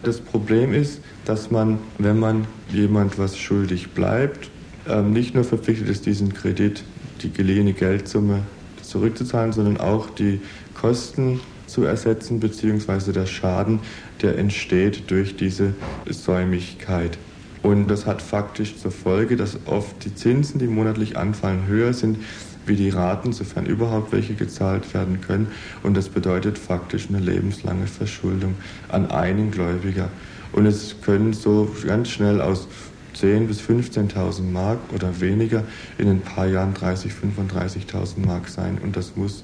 Das 0.07 0.21
Problem 0.21 0.73
ist, 0.73 1.01
dass 1.25 1.51
man, 1.51 1.81
wenn 1.99 2.21
man 2.21 2.47
jemand 2.73 3.19
was 3.19 3.37
schuldig 3.37 3.91
bleibt, 3.91 4.51
ähm, 4.89 5.13
nicht 5.13 5.35
nur 5.35 5.43
verpflichtet 5.43 5.89
ist, 5.89 6.07
diesen 6.07 6.33
Kredit, 6.33 6.85
die 7.23 7.33
geliehene 7.33 7.73
Geldsumme 7.73 8.43
zurückzuzahlen, 8.83 9.53
sondern 9.53 9.79
auch 9.79 10.09
die 10.11 10.41
Kosten 10.81 11.41
zu 11.67 11.83
ersetzen, 11.83 12.39
beziehungsweise 12.39 13.13
der 13.13 13.27
Schaden, 13.27 13.81
der 14.23 14.39
entsteht 14.39 15.11
durch 15.11 15.35
diese 15.35 15.75
Säumigkeit. 16.09 17.19
Und 17.65 17.89
das 17.89 18.07
hat 18.07 18.23
faktisch 18.23 18.77
zur 18.77 18.93
Folge, 18.93 19.37
dass 19.37 19.59
oft 19.67 20.05
die 20.05 20.15
Zinsen, 20.15 20.61
die 20.61 20.69
monatlich 20.69 21.17
anfallen, 21.17 21.67
höher 21.67 21.93
sind 21.93 22.19
wie 22.67 22.77
die 22.77 22.91
Raten, 22.91 23.33
sofern 23.33 23.67
überhaupt 23.67 24.13
welche 24.13 24.35
gezahlt 24.35 24.93
werden 24.95 25.21
können. 25.21 25.49
Und 25.83 25.97
das 25.97 26.09
bedeutet 26.09 26.59
faktisch 26.59 27.09
eine 27.09 27.21
lebenslange 27.21 27.87
Verschuldung 27.87 28.55
an 28.89 29.11
einen 29.11 29.51
Gläubiger. 29.51 30.09
Und 30.53 30.67
es 30.67 30.97
können 31.03 31.33
so 31.33 31.71
ganz 31.87 32.09
schnell 32.09 32.41
aus 32.41 32.69
10.000 33.17 33.47
bis 33.47 33.61
15.000 33.61 34.43
Mark 34.43 34.79
oder 34.95 35.21
weniger 35.21 35.65
in 35.99 36.09
ein 36.09 36.21
paar 36.21 36.47
Jahren 36.47 36.75
30.000, 36.75 37.11
35.000 37.39 38.27
Mark 38.27 38.49
sein. 38.49 38.79
Und 38.83 38.97
das 38.97 39.17
muss 39.17 39.43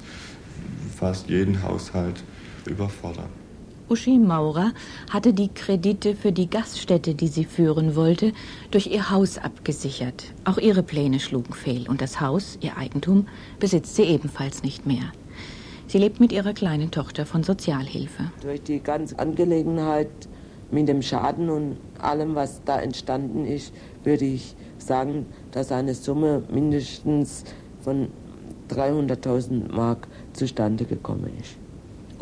fast 0.98 1.28
jeden 1.28 1.62
Haushalt 1.62 2.22
überfordern. 2.66 3.41
Uschi 3.92 4.18
Maurer 4.18 4.72
hatte 5.10 5.34
die 5.34 5.48
Kredite 5.48 6.16
für 6.16 6.32
die 6.32 6.48
Gaststätte, 6.48 7.14
die 7.14 7.28
sie 7.28 7.44
führen 7.44 7.94
wollte, 7.94 8.32
durch 8.70 8.86
ihr 8.86 9.10
Haus 9.10 9.36
abgesichert. 9.36 10.32
Auch 10.46 10.56
ihre 10.56 10.82
Pläne 10.82 11.20
schlugen 11.20 11.52
fehl 11.52 11.86
und 11.90 12.00
das 12.00 12.18
Haus, 12.18 12.56
ihr 12.62 12.78
Eigentum, 12.78 13.28
besitzt 13.60 13.94
sie 13.94 14.04
ebenfalls 14.04 14.62
nicht 14.62 14.86
mehr. 14.86 15.12
Sie 15.88 15.98
lebt 15.98 16.20
mit 16.20 16.32
ihrer 16.32 16.54
kleinen 16.54 16.90
Tochter 16.90 17.26
von 17.26 17.42
Sozialhilfe. 17.42 18.30
Durch 18.40 18.62
die 18.62 18.80
ganze 18.80 19.18
Angelegenheit 19.18 20.08
mit 20.70 20.88
dem 20.88 21.02
Schaden 21.02 21.50
und 21.50 21.76
allem, 21.98 22.34
was 22.34 22.62
da 22.64 22.80
entstanden 22.80 23.44
ist, 23.44 23.74
würde 24.04 24.24
ich 24.24 24.56
sagen, 24.78 25.26
dass 25.50 25.70
eine 25.70 25.94
Summe 25.94 26.44
mindestens 26.50 27.44
von 27.82 28.08
300.000 28.70 29.70
Mark 29.70 30.08
zustande 30.32 30.86
gekommen 30.86 31.30
ist. 31.38 31.58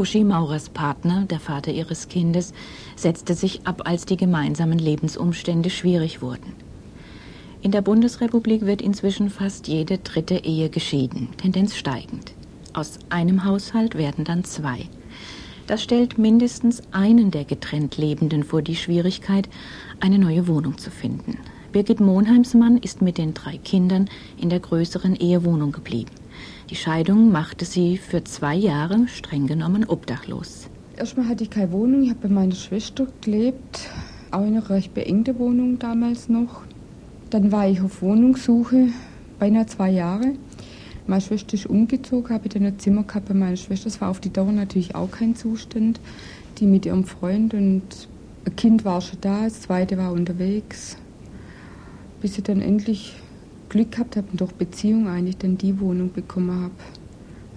Uschi 0.00 0.24
Maurers 0.24 0.70
Partner, 0.70 1.26
der 1.28 1.40
Vater 1.40 1.72
ihres 1.72 2.08
Kindes, 2.08 2.54
setzte 2.96 3.34
sich 3.34 3.66
ab, 3.66 3.82
als 3.84 4.06
die 4.06 4.16
gemeinsamen 4.16 4.78
Lebensumstände 4.78 5.68
schwierig 5.68 6.22
wurden. 6.22 6.54
In 7.60 7.70
der 7.70 7.82
Bundesrepublik 7.82 8.64
wird 8.64 8.80
inzwischen 8.80 9.28
fast 9.28 9.68
jede 9.68 9.98
dritte 9.98 10.36
Ehe 10.36 10.70
geschieden, 10.70 11.28
Tendenz 11.36 11.76
steigend. 11.76 12.32
Aus 12.72 12.98
einem 13.10 13.44
Haushalt 13.44 13.94
werden 13.94 14.24
dann 14.24 14.44
zwei. 14.44 14.88
Das 15.66 15.82
stellt 15.82 16.16
mindestens 16.16 16.82
einen 16.92 17.30
der 17.30 17.44
getrennt 17.44 17.98
Lebenden 17.98 18.42
vor 18.42 18.62
die 18.62 18.76
Schwierigkeit, 18.76 19.50
eine 20.00 20.18
neue 20.18 20.48
Wohnung 20.48 20.78
zu 20.78 20.90
finden. 20.90 21.36
Birgit 21.72 22.00
Monheims 22.00 22.54
Mann 22.54 22.78
ist 22.78 23.02
mit 23.02 23.18
den 23.18 23.34
drei 23.34 23.58
Kindern 23.58 24.08
in 24.38 24.48
der 24.48 24.60
größeren 24.60 25.14
Ehewohnung 25.14 25.72
geblieben. 25.72 26.19
Die 26.70 26.76
Scheidung 26.76 27.32
machte 27.32 27.64
sie 27.64 27.96
für 27.96 28.22
zwei 28.22 28.54
Jahre 28.54 29.08
streng 29.08 29.48
genommen 29.48 29.84
obdachlos. 29.88 30.68
Erstmal 30.96 31.26
hatte 31.28 31.42
ich 31.42 31.50
keine 31.50 31.72
Wohnung. 31.72 32.04
Ich 32.04 32.10
habe 32.10 32.28
bei 32.28 32.32
meiner 32.32 32.54
Schwester 32.54 33.08
gelebt, 33.22 33.90
auch 34.30 34.42
in 34.42 34.56
einer 34.56 34.70
recht 34.70 34.94
beengte 34.94 35.36
Wohnung 35.40 35.80
damals 35.80 36.28
noch. 36.28 36.62
Dann 37.30 37.50
war 37.50 37.66
ich 37.68 37.80
auf 37.80 38.02
Wohnungssuche, 38.02 38.86
beinahe 39.40 39.66
zwei 39.66 39.90
Jahre. 39.90 40.34
Meine 41.08 41.20
Schwester 41.20 41.54
ist 41.54 41.66
umgezogen, 41.66 42.32
habe 42.32 42.46
ich 42.46 42.52
dann 42.52 42.64
ein 42.64 42.78
Zimmer 42.78 43.02
gehabt 43.02 43.26
bei 43.26 43.34
meiner 43.34 43.56
Schwester. 43.56 43.86
Das 43.86 44.00
war 44.00 44.08
auf 44.08 44.20
die 44.20 44.32
Dauer 44.32 44.52
natürlich 44.52 44.94
auch 44.94 45.10
kein 45.10 45.34
Zustand. 45.34 45.98
Die 46.58 46.66
mit 46.66 46.86
ihrem 46.86 47.02
Freund 47.02 47.52
und 47.52 47.82
ein 48.46 48.54
Kind 48.54 48.84
war 48.84 49.00
schon 49.00 49.20
da, 49.20 49.42
das 49.42 49.62
zweite 49.62 49.98
war 49.98 50.12
unterwegs. 50.12 50.96
Bis 52.20 52.38
ich 52.38 52.44
dann 52.44 52.60
endlich 52.60 53.16
Glück 53.70 53.92
gehabt 53.92 54.16
habe 54.16 54.26
und 54.30 54.40
durch 54.42 54.52
Beziehung 54.52 55.08
eigentlich 55.08 55.38
dann 55.38 55.56
die 55.56 55.80
Wohnung 55.80 56.12
bekommen 56.12 56.64
habe. 56.64 56.74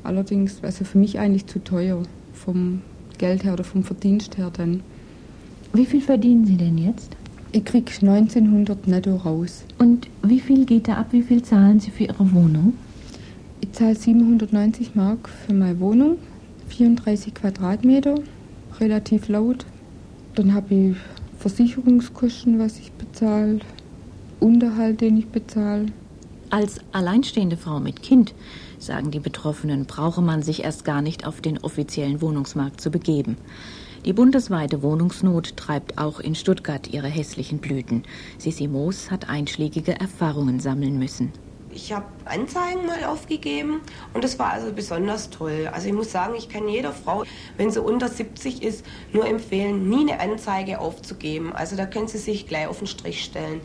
Allerdings, 0.04 0.64
also 0.64 0.86
für 0.86 0.98
mich 0.98 1.20
eigentlich 1.20 1.48
zu 1.48 1.62
teuer 1.62 2.02
vom 2.34 2.82
Geld 3.18 3.44
her 3.44 3.54
oder 3.54 3.66
vom 3.66 3.84
Verdienst 3.84 4.38
her 4.38 4.50
dann. 4.52 4.82
Wie 5.74 5.86
viel 5.86 6.02
verdienen 6.02 6.46
Sie 6.46 6.56
denn 6.56 6.78
jetzt? 6.78 7.18
Ich 7.52 7.66
krieg 7.66 7.92
1900 8.02 8.88
netto 8.88 9.16
raus. 9.16 9.64
Und 9.78 10.08
wie 10.24 10.40
viel 10.40 10.66
geht 10.66 10.88
da 10.88 10.96
ab? 10.96 11.08
Wie 11.12 11.22
viel 11.22 11.44
zahlen 11.44 11.80
Sie 11.80 11.92
für 11.92 12.06
Ihre 12.06 12.32
Wohnung? 12.34 12.74
Ich 13.62 13.72
zahle 13.72 13.96
790 13.96 14.96
Mark 14.96 15.30
für 15.30 15.54
meine 15.54 15.80
Wohnung, 15.80 16.18
34 16.68 17.34
Quadratmeter, 17.34 18.16
relativ 18.80 19.30
laut. 19.30 19.66
Dann 20.36 20.54
habe 20.54 20.74
ich 20.76 20.96
Versicherungskosten, 21.40 22.60
was 22.60 22.80
ich 22.80 22.92
bezahle, 22.92 23.60
Unterhalt, 24.40 25.02
den 25.02 25.18
ich 25.18 25.28
bezahle. 25.28 25.86
Als 26.54 26.80
alleinstehende 26.92 27.58
Frau 27.58 27.80
mit 27.80 28.04
Kind, 28.04 28.36
sagen 28.78 29.10
die 29.10 29.20
Betroffenen, 29.20 29.88
brauche 29.88 30.22
man 30.22 30.44
sich 30.44 30.64
erst 30.64 30.86
gar 30.86 31.02
nicht 31.02 31.26
auf 31.26 31.42
den 31.42 31.58
offiziellen 31.58 32.22
Wohnungsmarkt 32.22 32.80
zu 32.80 32.92
begeben. 32.92 33.38
Die 34.06 34.14
bundesweite 34.14 34.84
Wohnungsnot 34.84 35.58
treibt 35.58 35.98
auch 35.98 36.20
in 36.20 36.36
Stuttgart 36.36 36.94
ihre 36.94 37.08
hässlichen 37.08 37.58
Blüten. 37.58 38.04
Sissi 38.38 38.68
Moos 38.68 39.10
hat 39.10 39.30
einschlägige 39.30 40.00
Erfahrungen 40.00 40.60
sammeln 40.60 41.00
müssen. 41.00 41.32
Ich 41.72 41.92
habe 41.92 42.06
Anzeigen 42.26 42.86
mal 42.86 43.04
aufgegeben 43.06 43.82
und 44.14 44.24
das 44.24 44.38
war 44.38 44.52
also 44.52 44.72
besonders 44.72 45.32
toll. 45.32 45.72
Also 45.74 45.88
ich 45.88 45.94
muss 45.94 46.12
sagen, 46.12 46.36
ich 46.38 46.50
kann 46.50 46.68
jeder 46.68 46.92
Frau, 46.92 47.24
wenn 47.58 47.72
sie 47.72 47.82
unter 47.82 48.10
70 48.10 48.62
ist, 48.62 48.86
nur 49.12 49.26
empfehlen, 49.26 49.90
nie 49.90 50.02
eine 50.02 50.20
Anzeige 50.20 50.80
aufzugeben. 50.80 51.52
Also 51.52 51.76
da 51.76 51.88
können 51.88 52.08
sie 52.08 52.20
sich 52.20 52.46
gleich 52.46 52.68
auf 52.68 52.78
den 52.78 52.86
Strich 52.86 53.24
stellen. 53.24 53.60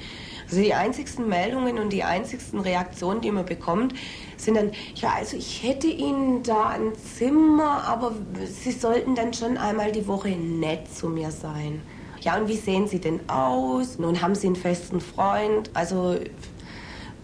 Also 0.48 0.62
die 0.62 0.72
einzigsten 0.72 1.28
Meldungen 1.28 1.78
und 1.78 1.92
die 1.92 2.04
einzigsten 2.04 2.60
Reaktionen, 2.60 3.20
die 3.20 3.30
man 3.30 3.44
bekommt, 3.44 3.92
sind 4.38 4.56
dann, 4.56 4.70
ja, 4.94 5.12
also 5.16 5.36
ich 5.36 5.62
hätte 5.62 5.88
Ihnen 5.88 6.42
da 6.42 6.68
ein 6.68 6.92
Zimmer, 7.18 7.84
aber 7.86 8.12
Sie 8.46 8.72
sollten 8.72 9.14
dann 9.14 9.34
schon 9.34 9.58
einmal 9.58 9.92
die 9.92 10.06
Woche 10.06 10.30
nett 10.30 10.92
zu 10.92 11.08
mir 11.08 11.30
sein. 11.30 11.82
Ja, 12.22 12.38
und 12.38 12.48
wie 12.48 12.56
sehen 12.56 12.88
Sie 12.88 12.98
denn 12.98 13.20
aus? 13.28 13.98
Nun 13.98 14.22
haben 14.22 14.34
Sie 14.34 14.46
einen 14.46 14.56
festen 14.56 15.00
Freund? 15.00 15.70
Also 15.74 16.16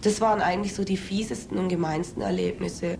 das 0.03 0.21
waren 0.21 0.41
eigentlich 0.41 0.75
so 0.75 0.83
die 0.83 0.97
fiesesten 0.97 1.57
und 1.57 1.69
gemeinsten 1.69 2.21
Erlebnisse. 2.21 2.97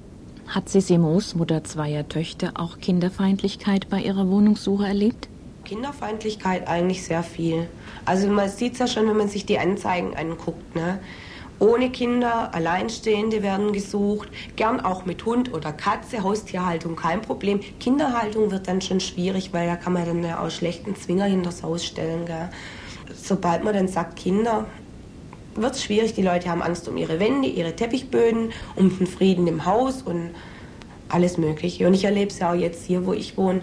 Hat 0.48 0.70
Sissi 0.70 0.98
Moos, 0.98 1.36
Mutter 1.36 1.64
zweier 1.64 2.08
Töchter, 2.08 2.54
auch 2.56 2.80
Kinderfeindlichkeit 2.80 3.90
bei 3.90 4.02
ihrer 4.02 4.28
Wohnungssuche 4.28 4.86
erlebt? 4.86 5.30
Kinderfeindlichkeit 5.66 6.68
eigentlich 6.68 7.04
sehr 7.04 7.24
viel. 7.24 7.68
Also 8.06 8.30
man 8.30 8.48
sieht 8.48 8.74
es 8.74 8.80
ja 8.80 8.88
schon, 8.88 9.08
wenn 9.08 9.18
man 9.18 9.28
sich 9.28 9.46
die 9.46 9.60
Anzeigen 9.60 10.16
anguckt. 10.16 10.76
Ne? 10.76 11.00
Ohne 11.60 11.90
Kinder, 11.90 12.54
Alleinstehende 12.54 13.42
werden 13.42 13.74
gesucht, 13.74 14.30
gern 14.56 14.80
auch 14.80 15.06
mit 15.06 15.26
Hund 15.26 15.54
oder 15.54 15.72
Katze, 15.72 16.22
Haustierhaltung 16.24 16.96
kein 16.96 17.22
Problem. 17.22 17.60
Kinderhaltung 17.80 18.52
wird 18.52 18.68
dann 18.68 18.82
schon 18.82 19.00
schwierig, 19.00 19.54
weil 19.54 19.68
da 19.68 19.76
kann 19.76 19.94
man 19.94 20.06
dann 20.06 20.24
ja 20.24 20.44
auch 20.44 20.52
schlechten 20.52 20.96
Zwinger 20.96 21.26
hinter 21.26 21.50
das 21.50 21.64
Haus 21.64 21.86
stellen. 21.86 22.26
Gell? 22.26 22.50
Sobald 23.14 23.64
man 23.64 23.74
dann 23.74 23.88
sagt 23.88 24.18
Kinder, 24.18 24.66
wird 25.56 25.76
es 25.76 25.84
schwierig. 25.84 26.14
Die 26.14 26.22
Leute 26.22 26.50
haben 26.50 26.62
Angst 26.62 26.88
um 26.90 26.98
ihre 26.98 27.20
Wände, 27.20 27.48
ihre 27.48 27.76
Teppichböden, 27.76 28.52
um 28.76 28.98
den 28.98 29.08
Frieden 29.08 29.48
im 29.48 29.66
Haus 29.66 30.02
und 30.02 30.32
alles 31.08 31.38
Mögliche. 31.38 31.88
Und 31.88 31.94
ich 31.94 32.04
erlebe 32.04 32.32
es 32.32 32.40
ja 32.40 32.52
auch 32.52 32.56
jetzt 32.56 32.86
hier, 32.86 33.06
wo 33.06 33.14
ich 33.14 33.38
wohne. 33.38 33.62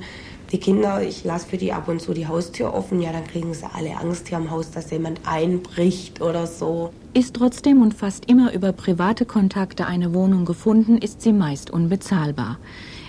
Die 0.52 0.58
Kinder, 0.58 1.02
ich 1.02 1.24
lasse 1.24 1.48
für 1.48 1.56
die 1.56 1.72
ab 1.72 1.88
und 1.88 2.02
zu 2.02 2.12
die 2.12 2.26
Haustür 2.26 2.74
offen, 2.74 3.00
ja, 3.00 3.10
dann 3.10 3.26
kriegen 3.26 3.54
sie 3.54 3.64
alle 3.72 3.96
Angst 3.96 4.28
hier 4.28 4.36
am 4.36 4.50
Haus, 4.50 4.70
dass 4.70 4.90
jemand 4.90 5.20
einbricht 5.24 6.20
oder 6.20 6.46
so. 6.46 6.90
Ist 7.14 7.36
trotzdem 7.36 7.80
und 7.80 7.94
fast 7.94 8.30
immer 8.30 8.52
über 8.52 8.72
private 8.72 9.24
Kontakte 9.24 9.86
eine 9.86 10.12
Wohnung 10.12 10.44
gefunden, 10.44 10.98
ist 10.98 11.22
sie 11.22 11.32
meist 11.32 11.70
unbezahlbar. 11.70 12.58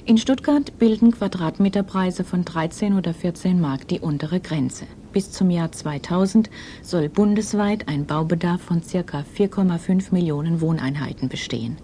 In 0.05 0.17
Stuttgart 0.17 0.79
bilden 0.79 1.11
Quadratmeterpreise 1.11 2.23
von 2.23 2.45
13 2.45 2.97
oder 2.97 3.13
14 3.13 3.59
Mark 3.59 3.89
die 3.89 3.99
untere 3.99 4.39
Grenze. 4.39 4.85
Bis 5.11 5.31
zum 5.31 5.49
Jahr 5.49 5.71
2000 5.71 6.49
soll 6.81 7.09
bundesweit 7.09 7.89
ein 7.89 8.05
Baubedarf 8.05 8.61
von 8.61 8.81
ca. 8.81 9.25
4,5 9.37 10.13
Millionen 10.13 10.61
Wohneinheiten 10.61 11.27
bestehen. 11.27 11.77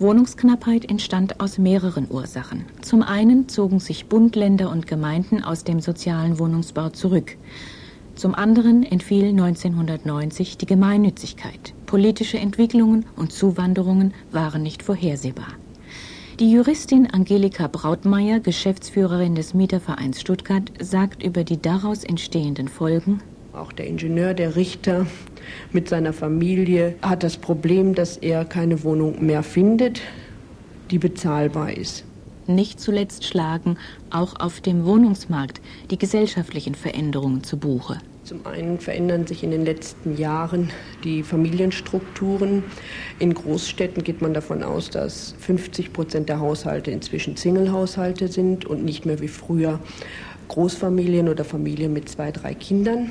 Wohnungsknappheit 0.00 0.90
entstand 0.90 1.40
aus 1.40 1.56
mehreren 1.56 2.08
Ursachen. 2.10 2.64
Zum 2.82 3.02
einen 3.02 3.48
zogen 3.48 3.78
sich 3.78 4.06
Bund, 4.06 4.34
Länder 4.34 4.70
und 4.70 4.88
Gemeinden 4.88 5.44
aus 5.44 5.62
dem 5.62 5.80
sozialen 5.80 6.40
Wohnungsbau 6.40 6.88
zurück. 6.88 7.36
Zum 8.16 8.34
anderen 8.34 8.82
entfiel 8.82 9.28
1990 9.28 10.58
die 10.58 10.66
Gemeinnützigkeit. 10.66 11.74
Politische 11.86 12.38
Entwicklungen 12.38 13.06
und 13.14 13.32
Zuwanderungen 13.32 14.14
waren 14.32 14.62
nicht 14.62 14.82
vorhersehbar. 14.82 15.48
Die 16.40 16.50
Juristin 16.50 17.08
Angelika 17.08 17.68
Brautmeier, 17.68 18.40
Geschäftsführerin 18.40 19.36
des 19.36 19.54
Mietervereins 19.54 20.20
Stuttgart, 20.20 20.72
sagt 20.80 21.22
über 21.22 21.44
die 21.44 21.62
daraus 21.62 22.02
entstehenden 22.02 22.66
Folgen. 22.66 23.20
Auch 23.52 23.70
der 23.70 23.86
Ingenieur, 23.86 24.34
der 24.34 24.56
Richter 24.56 25.06
mit 25.72 25.88
seiner 25.88 26.12
Familie 26.12 26.94
hat 27.02 27.22
das 27.22 27.36
Problem, 27.36 27.94
dass 27.94 28.16
er 28.16 28.44
keine 28.44 28.82
Wohnung 28.84 29.24
mehr 29.24 29.42
findet, 29.42 30.00
die 30.90 30.98
bezahlbar 30.98 31.72
ist. 31.72 32.04
Nicht 32.46 32.78
zuletzt 32.78 33.24
schlagen 33.24 33.78
auch 34.10 34.38
auf 34.38 34.60
dem 34.60 34.84
Wohnungsmarkt 34.84 35.60
die 35.90 35.98
gesellschaftlichen 35.98 36.74
Veränderungen 36.74 37.42
zu 37.42 37.56
Buche. 37.56 37.98
Zum 38.24 38.46
einen 38.46 38.78
verändern 38.78 39.26
sich 39.26 39.42
in 39.44 39.50
den 39.50 39.66
letzten 39.66 40.16
Jahren 40.16 40.70
die 41.04 41.22
Familienstrukturen. 41.22 42.62
In 43.18 43.34
Großstädten 43.34 44.02
geht 44.02 44.22
man 44.22 44.32
davon 44.32 44.62
aus, 44.62 44.88
dass 44.88 45.34
50 45.40 45.92
Prozent 45.92 46.30
der 46.30 46.40
Haushalte 46.40 46.90
inzwischen 46.90 47.36
Single-Haushalte 47.36 48.28
sind 48.28 48.64
und 48.64 48.82
nicht 48.82 49.04
mehr 49.04 49.20
wie 49.20 49.28
früher 49.28 49.78
Großfamilien 50.48 51.28
oder 51.28 51.44
Familien 51.44 51.92
mit 51.92 52.08
zwei, 52.08 52.30
drei 52.30 52.54
Kindern. 52.54 53.10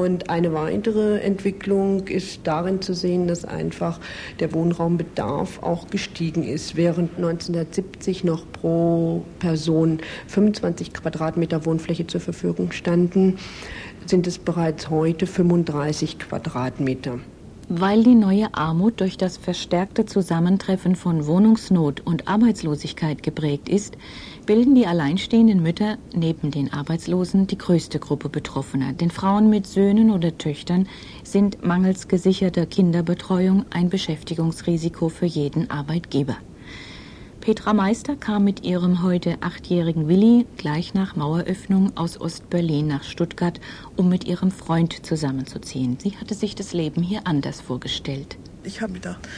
Und 0.00 0.30
eine 0.30 0.54
weitere 0.54 1.20
Entwicklung 1.20 2.08
ist 2.08 2.40
darin 2.44 2.80
zu 2.80 2.94
sehen, 2.94 3.28
dass 3.28 3.44
einfach 3.44 4.00
der 4.40 4.54
Wohnraumbedarf 4.54 5.62
auch 5.62 5.88
gestiegen 5.88 6.44
ist. 6.44 6.76
Während 6.76 7.18
1970 7.18 8.24
noch 8.24 8.50
pro 8.50 9.22
Person 9.38 9.98
25 10.28 10.94
Quadratmeter 10.94 11.66
Wohnfläche 11.66 12.06
zur 12.06 12.22
Verfügung 12.22 12.72
standen, 12.72 13.36
sind 14.06 14.26
es 14.26 14.38
bereits 14.38 14.88
heute 14.88 15.26
35 15.26 16.18
Quadratmeter. 16.18 17.18
Weil 17.74 18.04
die 18.04 18.14
neue 18.14 18.52
Armut 18.52 19.00
durch 19.00 19.16
das 19.16 19.38
verstärkte 19.38 20.04
Zusammentreffen 20.04 20.94
von 20.94 21.26
Wohnungsnot 21.26 22.00
und 22.00 22.28
Arbeitslosigkeit 22.28 23.22
geprägt 23.22 23.70
ist, 23.70 23.96
bilden 24.44 24.74
die 24.74 24.86
alleinstehenden 24.86 25.62
Mütter 25.62 25.96
neben 26.14 26.50
den 26.50 26.70
Arbeitslosen 26.70 27.46
die 27.46 27.56
größte 27.56 27.98
Gruppe 27.98 28.28
Betroffener. 28.28 28.92
Denn 28.92 29.10
Frauen 29.10 29.48
mit 29.48 29.66
Söhnen 29.66 30.10
oder 30.10 30.36
Töchtern 30.36 30.86
sind 31.24 31.64
mangels 31.64 32.08
gesicherter 32.08 32.66
Kinderbetreuung 32.66 33.64
ein 33.70 33.88
Beschäftigungsrisiko 33.88 35.08
für 35.08 35.24
jeden 35.24 35.70
Arbeitgeber. 35.70 36.36
Petra 37.42 37.72
Meister 37.74 38.14
kam 38.14 38.44
mit 38.44 38.62
ihrem 38.62 39.02
heute 39.02 39.36
achtjährigen 39.40 40.06
Willi 40.06 40.46
gleich 40.58 40.94
nach 40.94 41.16
Maueröffnung 41.16 41.90
aus 41.96 42.20
Ostberlin 42.20 42.86
nach 42.86 43.02
Stuttgart, 43.02 43.58
um 43.96 44.08
mit 44.08 44.28
ihrem 44.28 44.52
Freund 44.52 45.04
zusammenzuziehen. 45.04 45.98
Sie 45.98 46.16
hatte 46.18 46.36
sich 46.36 46.54
das 46.54 46.72
Leben 46.72 47.02
hier 47.02 47.22
anders 47.26 47.60
vorgestellt. 47.60 48.38
Ich 48.64 48.80
habe 48.80 48.92
gedacht, 48.92 49.28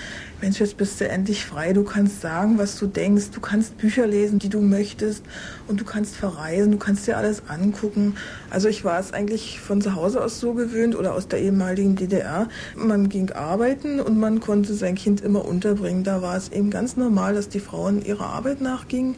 Mensch, 0.43 0.61
jetzt 0.61 0.77
bist 0.77 1.01
du 1.01 1.09
endlich 1.09 1.47
frei. 1.47 1.73
Du 1.73 1.85
kannst 1.85 2.21
sagen, 2.21 2.59
was 2.59 2.79
du 2.79 2.87
denkst. 2.87 3.31
Du 3.33 3.41
kannst 3.41 3.79
Bücher 3.79 4.07
lesen, 4.07 4.39
die 4.39 4.51
du 4.51 4.61
möchtest. 4.61 5.25
Und 5.67 5.81
du 5.81 5.85
kannst 5.85 6.17
verreisen. 6.17 6.73
Du 6.73 6.79
kannst 6.79 7.07
dir 7.07 7.17
alles 7.17 7.49
angucken. 7.49 8.17
Also 8.51 8.69
ich 8.69 8.85
war 8.85 9.01
es 9.01 9.15
eigentlich 9.15 9.61
von 9.61 9.81
zu 9.81 9.95
Hause 9.95 10.23
aus 10.23 10.41
so 10.41 10.53
gewöhnt 10.53 10.97
oder 10.97 11.15
aus 11.15 11.29
der 11.29 11.41
ehemaligen 11.41 11.97
DDR. 11.97 12.49
Man 12.77 13.09
ging 13.09 13.31
arbeiten 13.33 14.01
und 14.01 14.19
man 14.19 14.41
konnte 14.41 14.75
sein 14.75 14.97
Kind 14.97 15.23
immer 15.23 15.47
unterbringen. 15.47 16.05
Da 16.05 16.21
war 16.21 16.37
es 16.37 16.51
eben 16.51 16.69
ganz 16.69 16.99
normal, 16.99 17.35
dass 17.35 17.49
die 17.49 17.61
Frauen 17.61 18.05
ihrer 18.05 18.27
Arbeit 18.27 18.61
nachgingen 18.61 19.17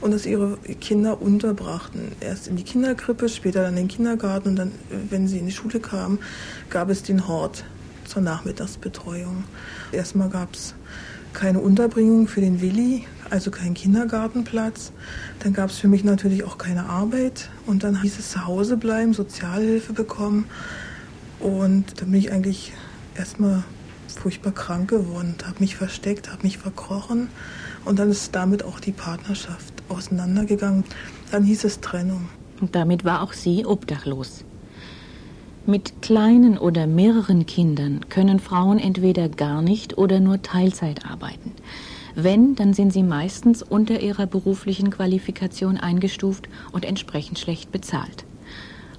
und 0.00 0.12
dass 0.12 0.26
ihre 0.26 0.58
Kinder 0.80 1.20
unterbrachten. 1.20 2.12
Erst 2.20 2.46
in 2.46 2.54
die 2.54 2.62
Kinderkrippe, 2.62 3.28
später 3.28 3.62
dann 3.62 3.70
in 3.70 3.76
den 3.76 3.88
Kindergarten 3.88 4.50
und 4.50 4.56
dann, 4.56 4.72
wenn 5.10 5.26
sie 5.26 5.38
in 5.38 5.46
die 5.46 5.52
Schule 5.52 5.80
kamen, 5.80 6.20
gab 6.70 6.88
es 6.90 7.02
den 7.02 7.26
Hort 7.26 7.64
zur 8.08 8.22
Nachmittagsbetreuung. 8.22 9.44
Erstmal 9.92 10.28
gab 10.28 10.54
es 10.54 10.74
keine 11.32 11.60
Unterbringung 11.60 12.26
für 12.26 12.40
den 12.40 12.60
Willi, 12.60 13.04
also 13.30 13.50
keinen 13.50 13.74
Kindergartenplatz. 13.74 14.92
Dann 15.40 15.52
gab 15.52 15.70
es 15.70 15.78
für 15.78 15.88
mich 15.88 16.04
natürlich 16.04 16.44
auch 16.44 16.58
keine 16.58 16.86
Arbeit. 16.86 17.50
Und 17.66 17.84
dann 17.84 18.00
hieß 18.02 18.18
es 18.18 18.30
zu 18.30 18.46
Hause 18.46 18.76
bleiben, 18.76 19.14
Sozialhilfe 19.14 19.92
bekommen. 19.92 20.46
Und 21.38 22.00
dann 22.00 22.10
bin 22.10 22.20
ich 22.20 22.32
eigentlich 22.32 22.72
erstmal 23.16 23.62
furchtbar 24.08 24.52
krank 24.52 24.90
geworden, 24.90 25.36
habe 25.44 25.60
mich 25.60 25.76
versteckt, 25.76 26.32
habe 26.32 26.42
mich 26.42 26.58
verkrochen. 26.58 27.28
Und 27.84 27.98
dann 27.98 28.10
ist 28.10 28.34
damit 28.34 28.64
auch 28.64 28.80
die 28.80 28.92
Partnerschaft 28.92 29.74
auseinandergegangen. 29.88 30.84
Dann 31.30 31.44
hieß 31.44 31.64
es 31.64 31.80
Trennung. 31.80 32.28
Und 32.60 32.74
damit 32.74 33.04
war 33.04 33.22
auch 33.22 33.32
sie 33.32 33.64
obdachlos. 33.64 34.44
Mit 35.70 36.00
kleinen 36.00 36.56
oder 36.56 36.86
mehreren 36.86 37.44
Kindern 37.44 38.08
können 38.08 38.40
Frauen 38.40 38.78
entweder 38.78 39.28
gar 39.28 39.60
nicht 39.60 39.98
oder 39.98 40.18
nur 40.18 40.40
Teilzeit 40.40 41.04
arbeiten. 41.04 41.52
Wenn, 42.14 42.54
dann 42.54 42.72
sind 42.72 42.90
sie 42.90 43.02
meistens 43.02 43.62
unter 43.62 44.00
ihrer 44.00 44.24
beruflichen 44.24 44.88
Qualifikation 44.88 45.76
eingestuft 45.76 46.48
und 46.72 46.86
entsprechend 46.86 47.38
schlecht 47.38 47.70
bezahlt. 47.70 48.24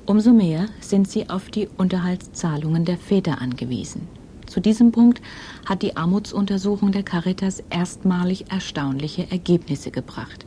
Umso 0.05 0.31
mehr 0.31 0.67
sind 0.79 1.09
sie 1.09 1.27
auf 1.31 1.49
die 1.49 1.67
Unterhaltszahlungen 1.75 2.85
der 2.85 2.97
Väter 2.97 3.41
angewiesen. 3.41 4.07
Zu 4.45 4.59
diesem 4.59 4.91
Punkt 4.91 5.23
hat 5.65 5.81
die 5.81 5.97
Armutsuntersuchung 5.97 6.91
der 6.91 7.01
Caritas 7.01 7.63
erstmalig 7.71 8.51
erstaunliche 8.51 9.31
Ergebnisse 9.31 9.89
gebracht. 9.89 10.45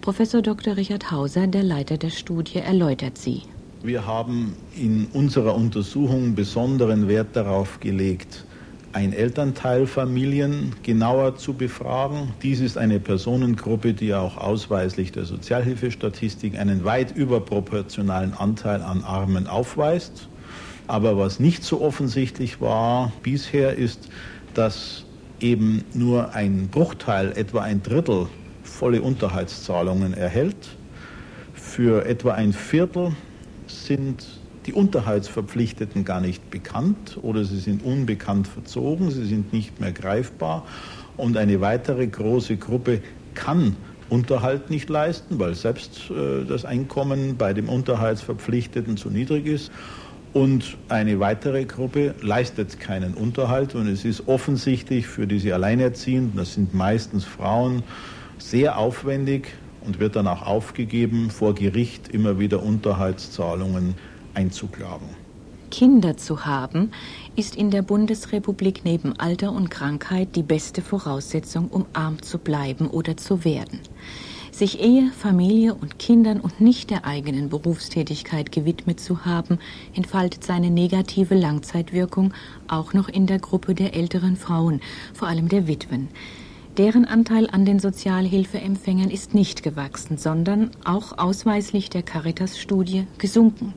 Professor 0.00 0.42
Dr. 0.42 0.76
Richard 0.76 1.10
Hauser, 1.10 1.48
der 1.48 1.64
Leiter 1.64 1.98
der 1.98 2.10
Studie, 2.10 2.58
erläutert 2.58 3.18
sie. 3.18 3.42
Wir 3.86 4.04
haben 4.04 4.56
in 4.74 5.06
unserer 5.12 5.54
Untersuchung 5.54 6.34
besonderen 6.34 7.06
Wert 7.06 7.36
darauf 7.36 7.78
gelegt, 7.78 8.44
ein 8.92 9.12
Elternteilfamilien 9.12 10.74
genauer 10.82 11.36
zu 11.36 11.54
befragen. 11.54 12.32
Dies 12.42 12.58
ist 12.58 12.78
eine 12.78 12.98
Personengruppe, 12.98 13.94
die 13.94 14.12
auch 14.12 14.38
ausweislich 14.38 15.12
der 15.12 15.24
Sozialhilfestatistik 15.24 16.58
einen 16.58 16.84
weit 16.84 17.16
überproportionalen 17.16 18.34
Anteil 18.34 18.82
an 18.82 19.04
Armen 19.04 19.46
aufweist. 19.46 20.28
Aber 20.88 21.16
was 21.16 21.38
nicht 21.38 21.62
so 21.62 21.80
offensichtlich 21.80 22.60
war 22.60 23.12
bisher 23.22 23.76
ist, 23.76 24.08
dass 24.54 25.04
eben 25.38 25.84
nur 25.94 26.34
ein 26.34 26.70
Bruchteil, 26.72 27.34
etwa 27.36 27.60
ein 27.60 27.84
Drittel, 27.84 28.26
volle 28.64 29.00
Unterhaltszahlungen 29.00 30.12
erhält. 30.12 30.56
Für 31.54 32.04
etwa 32.04 32.32
ein 32.32 32.52
Viertel 32.52 33.12
sind 33.66 34.26
die 34.66 34.72
Unterhaltsverpflichteten 34.72 36.04
gar 36.04 36.20
nicht 36.20 36.50
bekannt 36.50 37.18
oder 37.22 37.44
sie 37.44 37.58
sind 37.58 37.84
unbekannt 37.84 38.48
verzogen, 38.48 39.10
sie 39.10 39.24
sind 39.24 39.52
nicht 39.52 39.80
mehr 39.80 39.92
greifbar 39.92 40.64
und 41.16 41.36
eine 41.36 41.60
weitere 41.60 42.06
große 42.06 42.56
Gruppe 42.56 43.00
kann 43.34 43.76
Unterhalt 44.08 44.70
nicht 44.70 44.88
leisten, 44.88 45.38
weil 45.38 45.54
selbst 45.54 46.10
äh, 46.10 46.44
das 46.44 46.64
Einkommen 46.64 47.36
bei 47.36 47.52
dem 47.52 47.68
Unterhaltsverpflichteten 47.68 48.96
zu 48.96 49.10
niedrig 49.10 49.46
ist. 49.46 49.72
Und 50.32 50.76
eine 50.88 51.18
weitere 51.18 51.64
Gruppe 51.64 52.14
leistet 52.20 52.78
keinen 52.78 53.14
Unterhalt 53.14 53.74
und 53.74 53.88
es 53.88 54.04
ist 54.04 54.28
offensichtlich 54.28 55.06
für 55.06 55.26
diese 55.26 55.54
Alleinerziehenden, 55.54 56.36
das 56.36 56.54
sind 56.54 56.74
meistens 56.74 57.24
Frauen, 57.24 57.82
sehr 58.38 58.76
aufwendig, 58.76 59.54
und 59.86 60.00
wird 60.00 60.16
dann 60.16 60.26
auch 60.26 60.42
aufgegeben, 60.42 61.30
vor 61.30 61.54
Gericht 61.54 62.08
immer 62.08 62.38
wieder 62.38 62.62
Unterhaltszahlungen 62.62 63.94
einzuklagen. 64.34 65.08
Kinder 65.70 66.16
zu 66.16 66.46
haben, 66.46 66.90
ist 67.34 67.56
in 67.56 67.70
der 67.70 67.82
Bundesrepublik 67.82 68.82
neben 68.84 69.18
Alter 69.18 69.52
und 69.52 69.70
Krankheit 69.70 70.36
die 70.36 70.42
beste 70.42 70.82
Voraussetzung, 70.82 71.68
um 71.68 71.86
arm 71.92 72.22
zu 72.22 72.38
bleiben 72.38 72.88
oder 72.88 73.16
zu 73.16 73.44
werden. 73.44 73.80
Sich 74.52 74.80
Ehe, 74.80 75.10
Familie 75.10 75.74
und 75.74 75.98
Kindern 75.98 76.40
und 76.40 76.62
nicht 76.62 76.88
der 76.88 77.04
eigenen 77.04 77.50
Berufstätigkeit 77.50 78.52
gewidmet 78.52 79.00
zu 79.00 79.26
haben, 79.26 79.58
entfaltet 79.94 80.44
seine 80.44 80.70
negative 80.70 81.34
Langzeitwirkung 81.34 82.32
auch 82.66 82.94
noch 82.94 83.08
in 83.10 83.26
der 83.26 83.38
Gruppe 83.38 83.74
der 83.74 83.94
älteren 83.94 84.36
Frauen, 84.36 84.80
vor 85.12 85.28
allem 85.28 85.48
der 85.50 85.66
Witwen. 85.66 86.08
Deren 86.78 87.06
Anteil 87.06 87.48
an 87.48 87.64
den 87.64 87.78
Sozialhilfeempfängern 87.78 89.10
ist 89.10 89.32
nicht 89.32 89.62
gewachsen, 89.62 90.18
sondern 90.18 90.72
auch 90.84 91.16
ausweislich 91.16 91.88
der 91.88 92.02
Caritas-Studie 92.02 93.06
gesunken. 93.16 93.72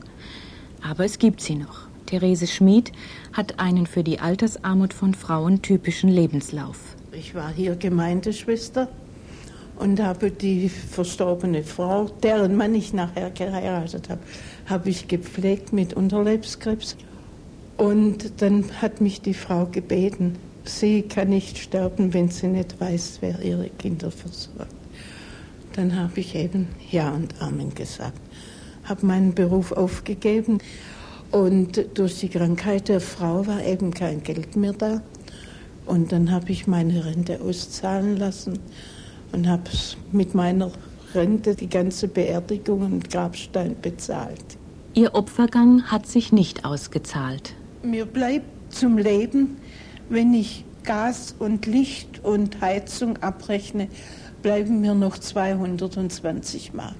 Aber 0.86 1.06
es 1.06 1.18
gibt 1.18 1.40
sie 1.40 1.54
noch. 1.54 1.88
Therese 2.04 2.46
Schmid 2.46 2.92
hat 3.32 3.58
einen 3.58 3.86
für 3.86 4.04
die 4.04 4.20
Altersarmut 4.20 4.92
von 4.92 5.14
Frauen 5.14 5.62
typischen 5.62 6.10
Lebenslauf. 6.10 6.76
Ich 7.12 7.34
war 7.34 7.50
hier 7.50 7.74
Gemeindeschwester 7.74 8.88
und 9.78 10.02
habe 10.02 10.30
die 10.30 10.68
verstorbene 10.68 11.62
Frau, 11.62 12.10
deren 12.22 12.54
Mann 12.54 12.74
ich 12.74 12.92
nachher 12.92 13.30
geheiratet 13.30 14.10
habe, 14.10 14.20
habe 14.66 14.90
ich 14.90 15.08
gepflegt 15.08 15.72
mit 15.72 15.94
Unterleibskrebs. 15.94 16.98
Und 17.78 18.42
dann 18.42 18.66
hat 18.82 19.00
mich 19.00 19.22
die 19.22 19.32
Frau 19.32 19.64
gebeten, 19.64 20.36
sie 20.64 21.02
kann 21.02 21.28
nicht 21.30 21.58
sterben, 21.58 22.12
wenn 22.14 22.28
sie 22.28 22.48
nicht 22.48 22.80
weiß, 22.80 23.18
wer 23.20 23.40
ihre 23.42 23.68
Kinder 23.70 24.10
versorgt. 24.10 24.74
Dann 25.74 25.96
habe 25.96 26.20
ich 26.20 26.34
eben 26.34 26.68
Ja 26.90 27.10
und 27.10 27.40
Amen 27.40 27.74
gesagt, 27.74 28.20
habe 28.84 29.06
meinen 29.06 29.34
Beruf 29.34 29.72
aufgegeben 29.72 30.58
und 31.30 31.86
durch 31.94 32.20
die 32.20 32.28
Krankheit 32.28 32.88
der 32.88 33.00
Frau 33.00 33.46
war 33.46 33.64
eben 33.64 33.92
kein 33.92 34.22
Geld 34.22 34.56
mehr 34.56 34.72
da. 34.72 35.00
Und 35.86 36.12
dann 36.12 36.30
habe 36.30 36.50
ich 36.52 36.66
meine 36.66 37.04
Rente 37.04 37.40
auszahlen 37.40 38.16
lassen 38.16 38.58
und 39.32 39.48
habe 39.48 39.62
mit 40.12 40.34
meiner 40.34 40.70
Rente 41.14 41.54
die 41.54 41.68
ganze 41.68 42.08
Beerdigung 42.08 42.82
und 42.82 43.10
Grabstein 43.10 43.76
bezahlt. 43.80 44.44
Ihr 44.94 45.14
Opfergang 45.14 45.84
hat 45.84 46.06
sich 46.06 46.32
nicht 46.32 46.64
ausgezahlt. 46.64 47.54
Mir 47.82 48.06
bleibt 48.06 48.74
zum 48.74 48.98
Leben, 48.98 49.56
wenn 50.10 50.34
ich 50.34 50.64
Gas 50.82 51.36
und 51.38 51.66
Licht 51.66 52.22
und 52.24 52.60
Heizung 52.60 53.16
abrechne, 53.18 53.88
bleiben 54.42 54.80
mir 54.80 54.94
noch 54.94 55.16
220 55.16 56.74
Mark. 56.74 56.96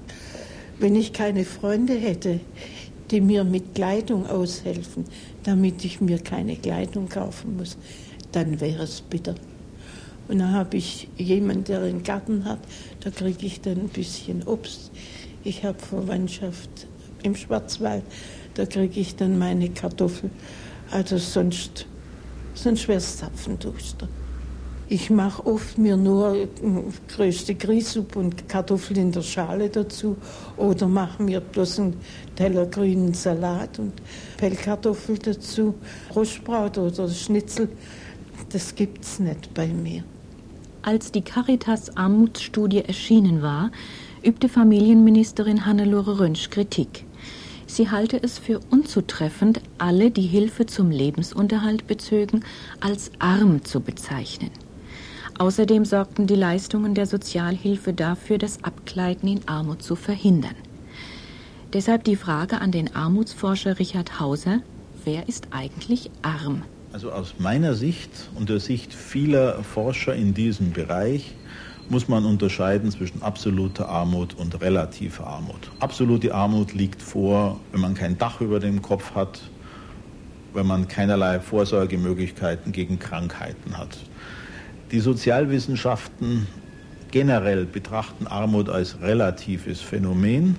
Wenn 0.79 0.95
ich 0.95 1.11
keine 1.11 1.43
Freunde 1.43 1.93
hätte, 1.93 2.39
die 3.11 3.19
mir 3.19 3.43
mit 3.43 3.75
Kleidung 3.75 4.27
aushelfen, 4.27 5.05
damit 5.43 5.83
ich 5.83 5.99
mir 5.99 6.19
keine 6.19 6.55
Kleidung 6.55 7.09
kaufen 7.09 7.57
muss, 7.57 7.77
dann 8.31 8.61
wäre 8.61 8.83
es 8.83 9.01
bitter. 9.01 9.35
Und 10.29 10.39
dann 10.39 10.53
habe 10.53 10.77
ich 10.77 11.09
jemanden, 11.17 11.65
der 11.65 11.81
einen 11.81 12.03
Garten 12.03 12.45
hat, 12.45 12.59
da 13.01 13.09
kriege 13.09 13.45
ich 13.45 13.59
dann 13.59 13.79
ein 13.79 13.89
bisschen 13.89 14.43
Obst. 14.47 14.91
Ich 15.43 15.65
habe 15.65 15.77
Verwandtschaft 15.79 16.87
im 17.23 17.35
Schwarzwald, 17.35 18.03
da 18.53 18.65
kriege 18.65 19.01
ich 19.01 19.17
dann 19.17 19.37
meine 19.37 19.69
Kartoffel. 19.69 20.29
Also 20.91 21.17
sonst, 21.17 21.87
sonst 22.53 22.87
wäre 22.87 22.97
es 22.97 23.17
Zapfenduster. 23.17 24.07
Ich 24.87 25.09
mache 25.09 25.45
oft 25.45 25.77
mir 25.77 25.95
nur 25.95 26.35
äh, 26.35 26.47
größte 27.15 27.55
Grießsuppe 27.55 28.19
und 28.19 28.49
Kartoffeln 28.49 28.99
in 28.99 29.11
der 29.13 29.21
Schale 29.21 29.69
dazu 29.69 30.17
oder 30.57 30.85
mache 30.85 31.23
mir 31.23 31.39
bloß 31.39 31.79
einen 31.79 31.97
Teller 32.35 32.65
grünen 32.65 33.13
Salat 33.13 33.79
und 33.79 33.93
Pellkartoffel 34.35 35.17
dazu. 35.17 35.75
Rostbraut 36.13 36.77
oder 36.77 37.07
Schnitzel, 37.07 37.69
das 38.49 38.75
gibt 38.75 39.05
es 39.05 39.19
nicht 39.19 39.53
bei 39.53 39.67
mir. 39.67 40.03
Als 40.81 41.09
die 41.13 41.21
Caritas 41.21 41.95
Armutsstudie 41.95 42.83
erschienen 42.83 43.41
war, 43.41 43.71
übte 44.23 44.49
Familienministerin 44.49 45.65
Hannelore 45.65 46.19
Rönsch 46.19 46.49
Kritik. 46.49 47.05
Sie 47.71 47.89
halte 47.89 48.21
es 48.21 48.37
für 48.37 48.59
unzutreffend, 48.69 49.61
alle, 49.77 50.11
die 50.11 50.27
Hilfe 50.27 50.65
zum 50.65 50.91
Lebensunterhalt 50.91 51.87
bezögen, 51.87 52.43
als 52.81 53.11
arm 53.19 53.63
zu 53.63 53.79
bezeichnen. 53.79 54.49
Außerdem 55.39 55.85
sorgten 55.85 56.27
die 56.27 56.35
Leistungen 56.35 56.95
der 56.95 57.05
Sozialhilfe 57.05 57.93
dafür, 57.93 58.37
das 58.37 58.61
Abgleiten 58.65 59.29
in 59.29 59.47
Armut 59.47 59.83
zu 59.83 59.95
verhindern. 59.95 60.55
Deshalb 61.71 62.03
die 62.03 62.17
Frage 62.17 62.59
an 62.59 62.73
den 62.73 62.93
Armutsforscher 62.93 63.79
Richard 63.79 64.19
Hauser, 64.19 64.59
wer 65.05 65.29
ist 65.29 65.47
eigentlich 65.51 66.11
arm? 66.23 66.63
Also 66.91 67.13
aus 67.13 67.35
meiner 67.37 67.75
Sicht 67.75 68.11
und 68.35 68.49
der 68.49 68.59
Sicht 68.59 68.93
vieler 68.93 69.63
Forscher 69.63 70.13
in 70.13 70.33
diesem 70.33 70.73
Bereich 70.73 71.35
muss 71.91 72.07
man 72.07 72.23
unterscheiden 72.25 72.89
zwischen 72.89 73.21
absoluter 73.21 73.89
Armut 73.89 74.33
und 74.35 74.61
relativer 74.61 75.27
Armut. 75.27 75.69
Absolute 75.81 76.33
Armut 76.33 76.73
liegt 76.73 77.01
vor, 77.01 77.59
wenn 77.73 77.81
man 77.81 77.95
kein 77.95 78.17
Dach 78.17 78.39
über 78.39 78.61
dem 78.61 78.81
Kopf 78.81 79.13
hat, 79.13 79.41
wenn 80.53 80.65
man 80.65 80.87
keinerlei 80.87 81.41
Vorsorgemöglichkeiten 81.41 82.71
gegen 82.71 82.97
Krankheiten 82.97 83.77
hat. 83.77 83.97
Die 84.91 85.01
Sozialwissenschaften 85.01 86.47
generell 87.11 87.65
betrachten 87.65 88.25
Armut 88.25 88.69
als 88.69 89.01
relatives 89.01 89.81
Phänomen. 89.81 90.55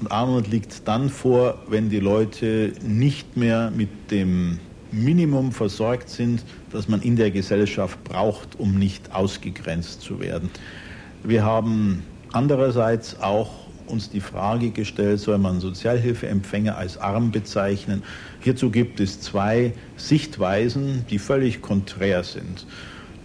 Und 0.00 0.10
Armut 0.10 0.48
liegt 0.48 0.88
dann 0.88 1.10
vor, 1.10 1.58
wenn 1.68 1.90
die 1.90 2.00
Leute 2.00 2.72
nicht 2.82 3.36
mehr 3.36 3.70
mit 3.70 4.10
dem 4.10 4.60
Minimum 4.92 5.52
versorgt 5.52 6.08
sind, 6.08 6.42
das 6.70 6.88
man 6.88 7.02
in 7.02 7.16
der 7.16 7.30
Gesellschaft 7.30 8.02
braucht, 8.04 8.58
um 8.58 8.78
nicht 8.78 9.14
ausgegrenzt 9.14 10.02
zu 10.02 10.20
werden. 10.20 10.50
Wir 11.22 11.44
haben 11.44 12.02
andererseits 12.32 13.20
auch 13.20 13.50
uns 13.86 14.08
die 14.08 14.20
Frage 14.20 14.70
gestellt, 14.70 15.20
soll 15.20 15.38
man 15.38 15.60
Sozialhilfeempfänger 15.60 16.76
als 16.76 16.96
arm 16.96 17.30
bezeichnen? 17.30 18.02
Hierzu 18.40 18.70
gibt 18.70 19.00
es 19.00 19.20
zwei 19.20 19.72
Sichtweisen, 19.96 21.04
die 21.10 21.18
völlig 21.18 21.60
konträr 21.60 22.22
sind. 22.22 22.66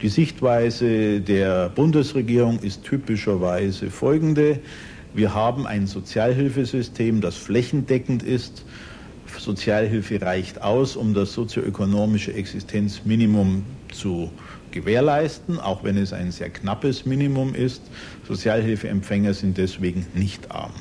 Die 0.01 0.09
Sichtweise 0.09 1.21
der 1.21 1.69
Bundesregierung 1.69 2.59
ist 2.59 2.83
typischerweise 2.83 3.89
folgende. 3.89 4.59
Wir 5.13 5.33
haben 5.33 5.65
ein 5.65 5.87
Sozialhilfesystem, 5.87 7.21
das 7.21 7.35
flächendeckend 7.35 8.21
ist. 8.21 8.65
Sozialhilfe 9.39 10.21
reicht 10.21 10.61
aus, 10.61 10.95
um 10.95 11.13
das 11.13 11.33
sozioökonomische 11.33 12.33
Existenzminimum 12.33 13.63
zu 13.91 14.31
gewährleisten, 14.71 15.59
auch 15.59 15.83
wenn 15.83 15.97
es 15.97 16.13
ein 16.13 16.31
sehr 16.31 16.49
knappes 16.49 17.05
Minimum 17.05 17.55
ist. 17.55 17.81
Sozialhilfeempfänger 18.27 19.33
sind 19.33 19.57
deswegen 19.57 20.05
nicht 20.13 20.51
arm. 20.51 20.73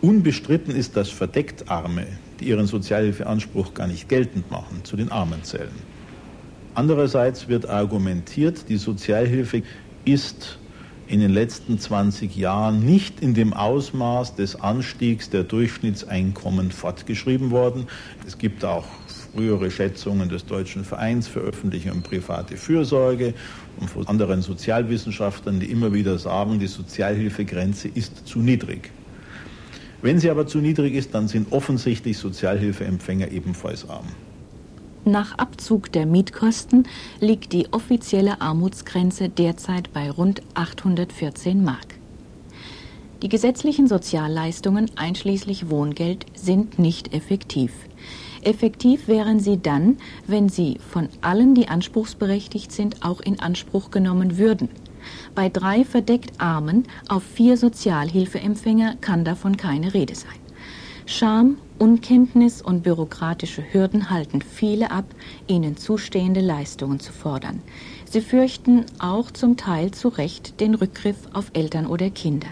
Unbestritten 0.00 0.74
ist, 0.74 0.96
dass 0.96 1.08
verdeckt 1.08 1.68
Arme, 1.68 2.06
die 2.38 2.46
ihren 2.46 2.66
Sozialhilfeanspruch 2.66 3.74
gar 3.74 3.88
nicht 3.88 4.08
geltend 4.08 4.50
machen, 4.50 4.84
zu 4.84 4.96
den 4.96 5.10
Armen 5.10 5.42
zählen. 5.42 5.74
Andererseits 6.74 7.48
wird 7.48 7.68
argumentiert, 7.68 8.68
die 8.68 8.76
Sozialhilfe 8.76 9.62
ist 10.04 10.58
in 11.08 11.20
den 11.20 11.30
letzten 11.30 11.78
20 11.78 12.36
Jahren 12.36 12.84
nicht 12.84 13.20
in 13.20 13.32
dem 13.32 13.54
Ausmaß 13.54 14.34
des 14.34 14.56
Anstiegs 14.60 15.30
der 15.30 15.42
Durchschnittseinkommen 15.42 16.70
fortgeschrieben 16.70 17.50
worden. 17.50 17.86
Es 18.26 18.36
gibt 18.36 18.64
auch 18.64 18.84
frühere 19.32 19.70
Schätzungen 19.70 20.28
des 20.28 20.44
Deutschen 20.44 20.84
Vereins 20.84 21.26
für 21.26 21.40
öffentliche 21.40 21.92
und 21.92 22.02
private 22.02 22.56
Fürsorge 22.56 23.32
und 23.80 23.88
von 23.88 24.06
anderen 24.06 24.42
Sozialwissenschaftlern, 24.42 25.60
die 25.60 25.70
immer 25.70 25.94
wieder 25.94 26.18
sagen, 26.18 26.58
die 26.58 26.66
Sozialhilfegrenze 26.66 27.88
ist 27.88 28.26
zu 28.26 28.40
niedrig. 28.40 28.90
Wenn 30.02 30.20
sie 30.20 30.30
aber 30.30 30.46
zu 30.46 30.58
niedrig 30.58 30.94
ist, 30.94 31.14
dann 31.14 31.26
sind 31.26 31.52
offensichtlich 31.52 32.18
Sozialhilfeempfänger 32.18 33.32
ebenfalls 33.32 33.88
arm. 33.88 34.06
Nach 35.04 35.38
Abzug 35.38 35.92
der 35.92 36.06
Mietkosten 36.06 36.86
liegt 37.20 37.52
die 37.52 37.72
offizielle 37.72 38.40
Armutsgrenze 38.40 39.28
derzeit 39.28 39.92
bei 39.92 40.10
rund 40.10 40.42
814 40.54 41.62
Mark. 41.64 41.98
Die 43.22 43.28
gesetzlichen 43.28 43.88
Sozialleistungen 43.88 44.90
einschließlich 44.96 45.70
Wohngeld 45.70 46.26
sind 46.34 46.78
nicht 46.78 47.14
effektiv. 47.14 47.72
Effektiv 48.42 49.08
wären 49.08 49.40
sie 49.40 49.60
dann, 49.60 49.96
wenn 50.26 50.48
sie 50.48 50.78
von 50.88 51.08
allen, 51.20 51.54
die 51.54 51.68
anspruchsberechtigt 51.68 52.70
sind, 52.70 53.04
auch 53.04 53.20
in 53.20 53.40
Anspruch 53.40 53.90
genommen 53.90 54.38
würden. 54.38 54.68
Bei 55.34 55.48
drei 55.48 55.84
verdeckt 55.84 56.40
Armen 56.40 56.84
auf 57.08 57.22
vier 57.22 57.56
Sozialhilfeempfänger 57.56 58.96
kann 59.00 59.24
davon 59.24 59.56
keine 59.56 59.94
Rede 59.94 60.14
sein. 60.14 60.38
Scham, 61.06 61.56
Unkenntnis 61.78 62.60
und 62.60 62.82
bürokratische 62.82 63.62
Hürden 63.72 64.10
halten 64.10 64.42
viele 64.42 64.90
ab, 64.90 65.04
ihnen 65.46 65.76
zustehende 65.76 66.40
Leistungen 66.40 66.98
zu 66.98 67.12
fordern. 67.12 67.62
Sie 68.04 68.20
fürchten 68.20 68.84
auch 68.98 69.30
zum 69.30 69.56
Teil 69.56 69.92
zu 69.92 70.08
Recht 70.08 70.60
den 70.60 70.74
Rückgriff 70.74 71.16
auf 71.32 71.50
Eltern 71.52 71.86
oder 71.86 72.10
Kinder. 72.10 72.48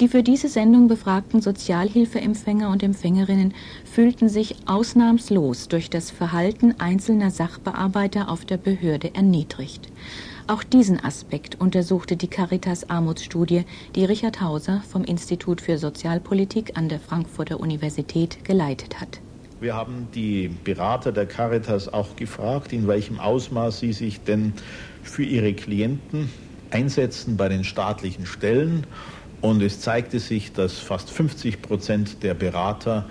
Die 0.00 0.08
für 0.08 0.22
diese 0.22 0.48
Sendung 0.48 0.88
befragten 0.88 1.40
Sozialhilfeempfänger 1.40 2.68
und 2.70 2.82
Empfängerinnen 2.82 3.54
fühlten 3.90 4.28
sich 4.28 4.54
ausnahmslos 4.66 5.68
durch 5.68 5.88
das 5.88 6.10
Verhalten 6.10 6.74
einzelner 6.78 7.30
Sachbearbeiter 7.30 8.28
auf 8.28 8.44
der 8.44 8.58
Behörde 8.58 9.14
erniedrigt. 9.14 9.88
Auch 10.48 10.62
diesen 10.62 11.02
Aspekt 11.02 11.60
untersuchte 11.60 12.16
die 12.16 12.28
Caritas 12.28 12.88
Armutsstudie, 12.88 13.64
die 13.96 14.04
Richard 14.04 14.40
Hauser 14.40 14.80
vom 14.88 15.02
Institut 15.02 15.60
für 15.60 15.76
Sozialpolitik 15.76 16.78
an 16.78 16.88
der 16.88 17.00
Frankfurter 17.00 17.58
Universität 17.58 18.44
geleitet 18.44 19.00
hat. 19.00 19.20
Wir 19.58 19.74
haben 19.74 20.06
die 20.14 20.48
Berater 20.62 21.10
der 21.10 21.26
Caritas 21.26 21.88
auch 21.92 22.14
gefragt, 22.14 22.72
in 22.72 22.86
welchem 22.86 23.18
Ausmaß 23.18 23.80
sie 23.80 23.92
sich 23.92 24.20
denn 24.20 24.52
für 25.02 25.24
ihre 25.24 25.52
Klienten 25.52 26.30
einsetzen 26.70 27.36
bei 27.36 27.48
den 27.48 27.64
staatlichen 27.64 28.24
Stellen. 28.24 28.86
Und 29.40 29.62
es 29.62 29.80
zeigte 29.80 30.20
sich, 30.20 30.52
dass 30.52 30.78
fast 30.78 31.10
50 31.10 31.60
Prozent 31.60 32.22
der 32.22 32.34
Berater 32.34 33.06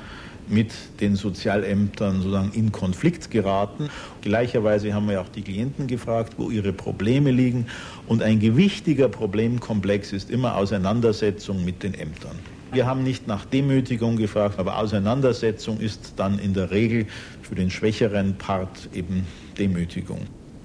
mit 0.47 0.71
den 0.99 1.15
Sozialämtern 1.15 2.17
sozusagen 2.17 2.51
in 2.53 2.71
Konflikt 2.71 3.31
geraten. 3.31 3.89
Gleicherweise 4.21 4.93
haben 4.93 5.10
wir 5.10 5.21
auch 5.21 5.29
die 5.29 5.41
Klienten 5.41 5.87
gefragt, 5.87 6.33
wo 6.37 6.50
ihre 6.50 6.73
Probleme 6.73 7.31
liegen. 7.31 7.67
Und 8.08 8.21
ein 8.21 8.39
gewichtiger 8.39 9.10
Problemkomplex 9.10 10.13
ist 10.13 10.29
immer 10.29 10.58
Auseinandersetzung 10.58 11.65
mit 11.65 11.83
den 11.83 11.93
Ämtern. 11.93 12.37
Wir 12.71 12.85
haben 12.85 13.04
nicht 13.04 13.27
nach 13.27 13.46
Demütigung 13.46 14.17
gefragt, 14.17 14.60
aber 14.60 14.77
Auseinandersetzung 14.79 15.79
ist 15.79 16.13
dann 16.17 16.39
in 16.39 16.54
der 16.54 16.71
Regel 16.71 17.08
für 17.41 17.56
den 17.56 17.69
schwächeren 17.69 18.37
Part 18.37 18.89
eben 18.93 19.25
Demütigung. 19.58 20.21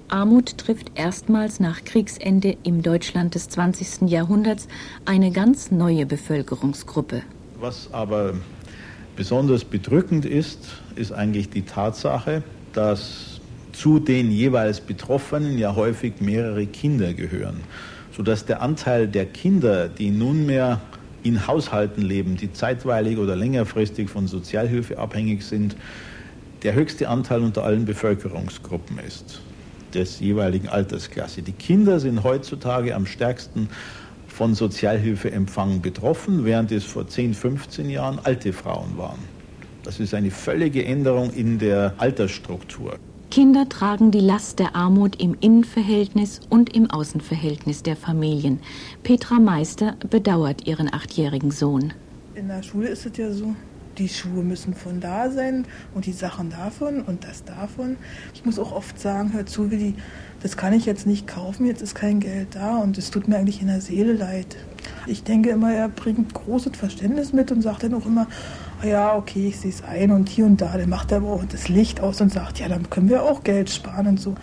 Armut 0.09 0.59
trifft 0.59 0.91
erstmals 0.97 1.61
nach 1.61 1.85
Kriegsende 1.85 2.57
im 2.65 2.83
Deutschland 2.83 3.37
des 3.37 3.49
20. 3.49 4.11
Jahrhunderts 4.11 4.67
eine 5.05 5.31
ganz 5.31 5.71
neue 5.71 6.05
Bevölkerungsgruppe. 6.05 7.23
Was 7.61 7.93
aber 7.93 8.35
Besonders 9.17 9.65
bedrückend 9.65 10.25
ist, 10.25 10.59
ist 10.97 11.13
eigentlich 11.13 11.51
die 11.51 11.63
Tatsache, 11.63 12.43
dass 12.73 13.41
zu 13.73 13.99
den 13.99 14.31
jeweils 14.31 14.81
Betroffenen 14.81 15.59
ja 15.59 15.75
häufig 15.75 16.21
mehrere 16.21 16.67
Kinder 16.67 17.15
gehören. 17.15 17.61
sodass 18.17 18.45
der 18.45 18.61
Anteil 18.61 19.09
der 19.09 19.27
Kinder, 19.27 19.89
die 19.89 20.11
nunmehr 20.11 20.81
in 21.23 21.47
Haushalten 21.47 22.03
leben, 22.03 22.37
die 22.37 22.53
zeitweilig 22.53 23.19
oder 23.19 23.37
längerfristig 23.37 24.11
von 24.11 24.27
Sozialhilfe 24.27 24.99
abhängig 24.99 25.45
sind, 25.45 25.77
der 26.63 26.75
höchste 26.75 27.09
Anteil 27.09 27.41
unter 27.41 27.65
allen 27.65 27.85
Bevölkerungsgruppen 27.85 28.99
ist, 28.99 29.41
des 29.95 30.21
jeweiligen 30.21 30.69
Altersklasse. 30.69 31.43
Die 31.43 31.53
Kinder 31.53 32.01
sind 32.01 32.23
heutzutage 32.23 32.95
am 32.95 33.07
stärksten 33.07 33.69
von 34.41 34.55
Sozialhilfeempfang 34.55 35.83
betroffen, 35.83 36.47
während 36.47 36.73
es 36.73 36.85
vor 36.85 37.07
10, 37.07 37.35
15 37.35 37.91
Jahren 37.91 38.19
alte 38.25 38.55
Frauen 38.55 38.97
waren. 38.97 39.19
Das 39.83 40.01
ist 40.01 40.15
eine 40.15 40.31
völlige 40.31 40.83
Änderung 40.83 41.31
in 41.31 41.59
der 41.59 41.93
Altersstruktur. 41.99 42.97
Kinder 43.31 43.69
tragen 43.69 44.11
die 44.11 44.21
Last 44.21 44.59
der 44.59 44.75
Armut 44.75 45.21
im 45.21 45.37
Innenverhältnis 45.39 46.41
und 46.49 46.75
im 46.75 46.91
Außenverhältnis 46.91 47.83
der 47.83 47.97
Familien. 47.97 48.61
Petra 49.03 49.39
Meister 49.39 49.97
bedauert 50.09 50.67
ihren 50.67 50.91
achtjährigen 50.91 51.51
Sohn. 51.51 51.93
In 52.35 52.49
der 52.49 52.63
Schule 52.63 52.89
ist 52.89 53.05
es 53.05 53.19
ja 53.19 53.31
so, 53.31 53.55
die 53.99 54.09
Schuhe 54.09 54.43
müssen 54.43 54.75
von 54.75 55.01
da 55.01 55.31
sein 55.31 55.67
und 55.95 56.07
die 56.07 56.13
Sachen 56.13 56.51
davon 56.51 57.03
und 57.03 57.25
das 57.25 57.45
davon. 57.45 57.97
Ich 58.35 58.45
muss 58.45 58.59
auch 58.59 58.73
oft 58.73 58.99
sagen, 58.99 59.33
hör 59.33 59.47
zu, 59.47 59.71
Willi, 59.71 59.95
das 60.43 60.57
kann 60.57 60.73
ich 60.73 60.87
jetzt 60.87 61.07
nicht 61.07 61.27
kaufen, 61.27 61.67
jetzt 61.67 61.83
ist 61.83 61.95
kein 61.95 62.21
Geld 62.21 62.55
da 62.55 62.77
und 62.77 62.97
es 62.99 63.11
tut 63.11 63.29
mir 63.29 63.37
eigentlich 63.37 63.61
in 63.61 63.67
der 63.67 63.81
Seele 63.81 64.13
leid. 64.13 64.57
Ich 65.07 65.23
denke 65.23 65.51
immer, 65.51 65.73
er 65.73 65.89
bringt 65.89 66.33
großes 66.33 66.77
Verständnis 66.77 67.33
mit 67.33 67.53
und 67.53 67.63
sagt 67.63 67.83
dann 67.83 67.95
auch 67.95 68.07
immer, 68.07 68.27
oh 68.83 68.87
ja, 68.87 69.15
okay, 69.15 69.49
ich 69.49 69.59
sehe 69.59 69.71
es 69.71 69.83
ein 69.83 70.11
und 70.11 70.29
hier 70.29 70.47
und 70.47 70.61
da. 70.61 70.77
Dann 70.77 70.89
macht 70.89 71.13
er 71.13 71.19
aber 71.19 71.33
auch 71.33 71.45
das 71.45 71.69
Licht 71.69 72.01
aus 72.01 72.21
und 72.21 72.33
sagt, 72.33 72.59
ja, 72.59 72.69
dann 72.69 72.89
können 72.89 73.09
wir 73.09 73.23
auch 73.23 73.45
Geld 73.45 73.71
sparen 73.71 74.07
und 74.07 74.21
so. 74.21 74.35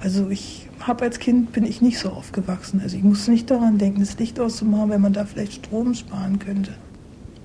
Also 0.00 0.28
ich 0.28 0.68
habe 0.80 1.04
als 1.04 1.18
Kind, 1.18 1.52
bin 1.52 1.64
ich 1.64 1.82
nicht 1.82 1.98
so 1.98 2.10
aufgewachsen. 2.10 2.80
Also 2.82 2.96
ich 2.96 3.02
muss 3.02 3.28
nicht 3.28 3.50
daran 3.50 3.78
denken, 3.78 4.00
das 4.00 4.18
Licht 4.18 4.38
auszumachen, 4.40 4.90
wenn 4.90 5.00
man 5.00 5.12
da 5.12 5.24
vielleicht 5.24 5.66
Strom 5.66 5.94
sparen 5.94 6.38
könnte. 6.38 6.72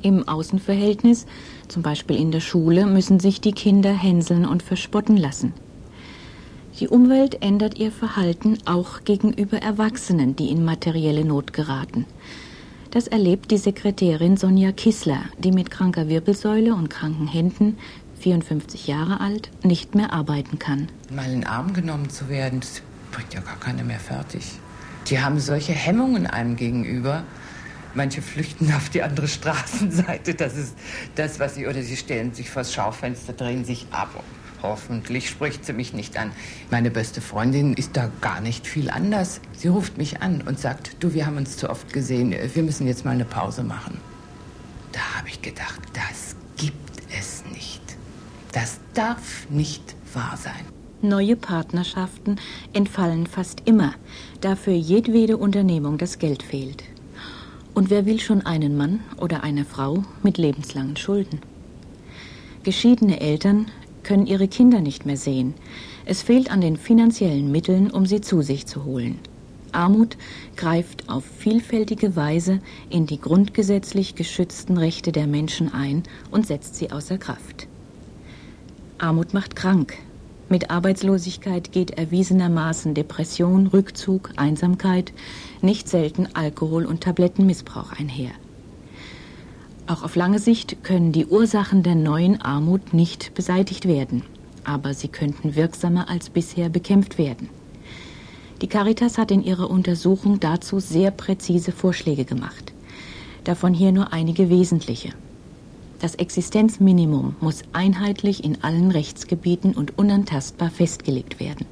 Im 0.04 0.28
Außenverhältnis, 0.28 1.26
zum 1.70 1.82
Beispiel 1.82 2.18
in 2.18 2.32
der 2.32 2.42
Schule, 2.42 2.86
müssen 2.86 3.22
sich 3.22 3.40
die 3.40 3.54
Kinder 3.54 3.94
hänseln 3.94 4.46
und 4.46 4.62
verspotten 4.62 5.16
lassen. 5.16 5.54
Die 6.80 6.90
Umwelt 6.90 7.42
ändert 7.42 7.80
ihr 7.80 7.92
Verhalten 7.92 8.58
auch 8.66 9.06
gegenüber 9.06 9.60
Erwachsenen, 9.60 10.36
die 10.36 10.50
in 10.50 10.66
materielle 10.66 11.24
Not 11.24 11.54
geraten. 11.54 12.06
Das 12.92 13.08
erlebt 13.08 13.50
die 13.52 13.58
Sekretärin 13.58 14.36
Sonja 14.36 14.74
Kissler, 14.74 15.22
die 15.40 15.52
mit 15.52 15.72
kranker 15.72 16.10
Wirbelsäule 16.10 16.76
und 16.76 16.90
kranken 16.90 17.28
Händen, 17.28 17.78
54 18.20 18.88
Jahre 18.88 19.22
alt, 19.22 19.50
nicht 19.64 19.96
mehr 19.96 20.12
arbeiten 20.12 20.60
kann. 20.60 20.90
Mal 21.16 21.26
in 21.26 21.42
den 21.42 21.48
Arm 21.48 21.74
genommen 21.74 22.10
zu 22.10 22.28
werden, 22.28 22.60
das 22.60 22.82
bringt 23.12 23.34
ja 23.34 23.40
gar 23.40 23.60
keiner 23.60 23.84
mehr 23.84 24.00
fertig. 24.00 24.44
Die 25.08 25.22
haben 25.22 25.40
solche 25.40 25.72
Hemmungen 25.72 26.28
einem 26.28 26.56
gegenüber. 26.56 27.24
Manche 27.96 28.22
flüchten 28.22 28.74
auf 28.74 28.90
die 28.90 29.04
andere 29.04 29.28
Straßenseite. 29.28 30.34
Das 30.34 30.56
ist 30.58 30.76
das, 31.16 31.40
was 31.40 31.56
sie, 31.56 31.68
oder 31.68 31.82
sie 31.84 31.96
stellen 31.96 32.34
sich 32.34 32.50
vors 32.50 32.74
Schaufenster, 32.74 33.34
drehen 33.34 33.66
sich 33.66 33.88
ab 33.92 34.24
Hoffentlich 34.64 35.30
spricht 35.30 35.66
sie 35.66 35.74
mich 35.74 35.94
nicht 35.94 36.18
an. 36.18 36.32
Meine 36.72 36.90
beste 36.90 37.20
Freundin 37.20 37.74
ist 37.74 37.98
da 37.98 38.10
gar 38.22 38.40
nicht 38.40 38.66
viel 38.66 38.90
anders. 38.90 39.42
Sie 39.58 39.68
ruft 39.68 39.98
mich 39.98 40.22
an 40.22 40.42
und 40.42 40.58
sagt, 40.58 40.96
du, 41.02 41.14
wir 41.14 41.26
haben 41.26 41.36
uns 41.36 41.58
zu 41.58 41.70
oft 41.70 41.92
gesehen, 41.92 42.32
wir 42.32 42.64
müssen 42.64 42.88
jetzt 42.88 43.04
mal 43.04 43.12
eine 43.12 43.26
Pause 43.26 43.62
machen. 43.62 43.98
Da 44.94 45.02
habe 45.18 45.28
ich 45.28 45.42
gedacht, 45.42 45.82
das 45.92 46.38
gibt 46.56 47.02
es 47.20 47.44
nicht. 47.52 47.82
Das 48.54 48.80
darf 48.94 49.50
nicht 49.50 49.96
wahr 50.14 50.38
sein. 50.42 50.66
Neue 51.02 51.36
Partnerschaften 51.36 52.38
entfallen 52.72 53.28
fast 53.28 53.64
immer, 53.66 53.94
da 54.40 54.56
für 54.56 54.72
jedwede 54.72 55.36
Unternehmung 55.36 55.98
das 55.98 56.20
Geld 56.20 56.42
fehlt. 56.42 56.86
Und 57.74 57.90
wer 57.90 58.06
will 58.06 58.20
schon 58.20 58.42
einen 58.42 58.78
Mann 58.78 59.00
oder 59.18 59.44
eine 59.44 59.66
Frau 59.66 60.04
mit 60.22 60.38
lebenslangen 60.38 60.96
Schulden? 60.96 61.40
Geschiedene 62.64 63.20
Eltern 63.20 63.66
können 64.04 64.28
ihre 64.28 64.48
Kinder 64.48 64.80
nicht 64.80 65.06
mehr 65.06 65.18
sehen. 65.18 65.56
Es 66.06 66.22
fehlt 66.22 66.52
an 66.52 66.62
den 66.62 66.78
finanziellen 66.78 67.52
Mitteln, 67.52 67.90
um 67.90 68.06
sie 68.06 68.22
zu 68.22 68.42
sich 68.42 68.68
zu 68.68 68.86
holen. 68.86 69.18
Armut 69.72 70.18
greift 70.56 71.10
auf 71.10 71.24
vielfältige 71.26 72.16
Weise 72.16 72.60
in 72.92 73.08
die 73.08 73.20
grundgesetzlich 73.20 74.14
geschützten 74.14 74.78
Rechte 74.78 75.12
der 75.12 75.26
Menschen 75.26 75.74
ein 75.74 76.04
und 76.30 76.46
setzt 76.46 76.76
sie 76.76 76.92
außer 76.92 77.18
Kraft. 77.18 77.68
Armut 79.00 79.34
macht 79.34 79.56
krank. 79.56 79.98
Mit 80.50 80.70
Arbeitslosigkeit 80.70 81.72
geht 81.72 81.92
erwiesenermaßen 81.92 82.94
Depression, 82.94 83.68
Rückzug, 83.68 84.32
Einsamkeit, 84.36 85.14
nicht 85.62 85.90
selten 85.90 86.28
Alkohol- 86.34 86.86
und 86.86 87.02
Tablettenmissbrauch 87.02 87.92
einher. 87.94 88.32
Auch 89.88 90.04
auf 90.04 90.16
lange 90.16 90.40
Sicht 90.40 90.84
können 90.84 91.12
die 91.12 91.26
Ursachen 91.26 91.84
der 91.84 91.96
neuen 91.96 92.42
Armut 92.42 92.94
nicht 92.94 93.34
beseitigt 93.34 93.88
werden, 93.88 94.24
aber 94.64 94.94
sie 94.94 95.10
könnten 95.10 95.56
wirksamer 95.56 96.10
als 96.10 96.30
bisher 96.30 96.70
bekämpft 96.70 97.18
werden. 97.18 97.50
Die 98.62 98.68
Caritas 98.68 99.18
hat 99.18 99.32
in 99.32 99.44
ihrer 99.44 99.70
Untersuchung 99.70 100.40
dazu 100.40 100.80
sehr 100.80 101.12
präzise 101.12 101.74
Vorschläge 101.74 102.24
gemacht. 102.24 102.72
Davon 103.44 103.74
hier 103.74 103.92
nur 103.92 104.14
einige 104.14 104.50
wesentliche. 104.50 105.10
Das 106.04 106.16
Existenzminimum 106.16 107.38
muss 107.40 107.62
einheitlich 107.72 108.44
in 108.44 108.62
allen 108.62 108.92
Rechtsgebieten 108.92 109.72
und 109.74 109.98
unantastbar 109.98 110.70
festgelegt 110.70 111.40
werden. 111.40 111.66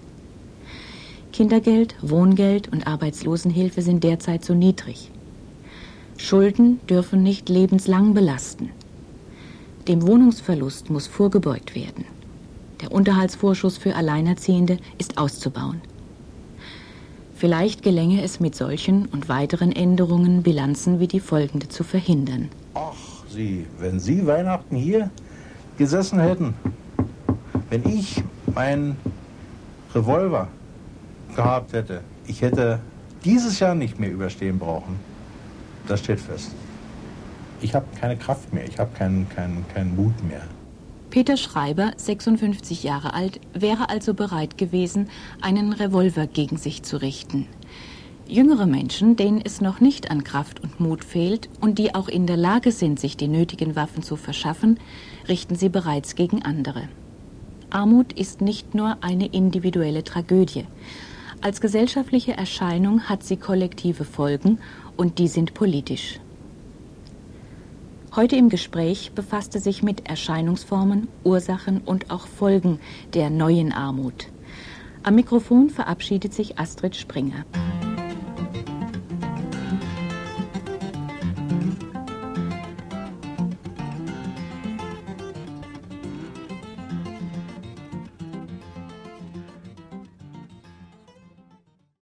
Kindergeld, 1.34 1.96
Wohngeld 2.02 2.72
und 2.72 2.88
Arbeitslosenhilfe 2.88 3.82
sind 3.82 4.06
derzeit 4.06 4.46
zu 4.46 4.56
niedrig. 4.56 5.12
Schulden 6.16 6.80
dürfen 6.88 7.24
nicht 7.24 7.50
lebenslang 7.50 8.14
belasten. 8.14 8.70
Dem 9.90 10.08
Wohnungsverlust 10.08 10.90
muss 10.90 11.08
vorgebeugt 11.08 11.76
werden. 11.76 12.06
Der 12.80 12.94
Unterhaltsvorschuss 12.94 13.78
für 13.78 13.96
Alleinerziehende 13.98 14.78
ist 14.98 15.18
auszubauen. 15.18 15.82
Vielleicht 17.36 17.84
gelänge 17.84 18.24
es 18.24 18.40
mit 18.40 18.56
solchen 18.56 19.08
und 19.08 19.28
weiteren 19.28 19.74
Änderungen 19.74 20.42
Bilanzen 20.42 21.02
wie 21.02 21.08
die 21.08 21.20
folgende 21.20 21.68
zu 21.68 21.84
verhindern. 21.84 22.48
Ach, 22.76 23.11
Sie, 23.32 23.66
wenn 23.80 24.00
Sie 24.00 24.26
Weihnachten 24.28 24.76
hier 24.76 25.10
gesessen 25.78 26.20
hätten, 26.20 26.54
wenn 27.70 27.88
ich 27.88 28.24
meinen 28.54 28.98
Revolver 29.96 30.48
gehabt 31.36 31.74
hätte, 31.74 32.02
ich 32.28 32.42
hätte 32.42 32.80
dieses 33.24 33.60
Jahr 33.60 33.76
nicht 33.76 34.00
mehr 34.00 34.12
überstehen 34.12 34.60
brauchen. 34.60 35.00
Das 35.88 36.02
steht 36.02 36.20
fest. 36.20 36.52
Ich 37.62 37.74
habe 37.76 37.86
keine 38.00 38.18
Kraft 38.18 38.54
mehr, 38.54 38.66
ich 38.68 38.80
habe 38.80 38.90
keinen, 38.98 39.30
keinen, 39.30 39.66
keinen 39.74 39.96
Mut 39.96 40.14
mehr. 40.28 40.42
Peter 41.10 41.38
Schreiber, 41.38 41.92
56 41.98 42.84
Jahre 42.84 43.14
alt, 43.14 43.40
wäre 43.54 43.90
also 43.90 44.14
bereit 44.14 44.58
gewesen, 44.58 45.10
einen 45.42 45.74
Revolver 45.74 46.26
gegen 46.26 46.58
sich 46.58 46.84
zu 46.84 47.02
richten. 47.02 47.48
Jüngere 48.32 48.66
Menschen, 48.66 49.18
denen 49.18 49.42
es 49.44 49.60
noch 49.60 49.82
nicht 49.82 50.10
an 50.10 50.24
Kraft 50.24 50.64
und 50.64 50.80
Mut 50.80 51.04
fehlt 51.04 51.50
und 51.60 51.78
die 51.78 51.94
auch 51.94 52.08
in 52.08 52.28
der 52.28 52.38
Lage 52.38 52.72
sind, 52.72 52.98
sich 52.98 53.18
die 53.18 53.28
nötigen 53.28 53.76
Waffen 53.76 54.04
zu 54.04 54.16
verschaffen, 54.16 54.80
richten 55.28 55.56
sie 55.56 55.68
bereits 55.68 56.16
gegen 56.16 56.42
andere. 56.42 56.88
Armut 57.72 58.14
ist 58.14 58.40
nicht 58.40 58.74
nur 58.74 58.96
eine 59.02 59.26
individuelle 59.26 60.06
Tragödie. 60.06 60.66
Als 61.42 61.60
gesellschaftliche 61.60 62.32
Erscheinung 62.32 63.02
hat 63.02 63.22
sie 63.22 63.36
kollektive 63.36 64.06
Folgen 64.06 64.60
und 64.96 65.20
die 65.20 65.28
sind 65.28 65.54
politisch. 65.54 66.22
Heute 68.16 68.38
im 68.38 68.48
Gespräch 68.48 69.12
befasste 69.14 69.60
sich 69.60 69.84
mit 69.84 70.08
Erscheinungsformen, 70.08 71.10
Ursachen 71.26 71.82
und 71.82 72.10
auch 72.10 72.28
Folgen 72.28 72.80
der 73.14 73.30
neuen 73.30 73.74
Armut. 73.74 74.28
Am 75.04 75.16
Mikrofon 75.16 75.70
verabschiedet 75.70 76.34
sich 76.34 76.58
Astrid 76.58 76.96
Springer. 76.96 77.44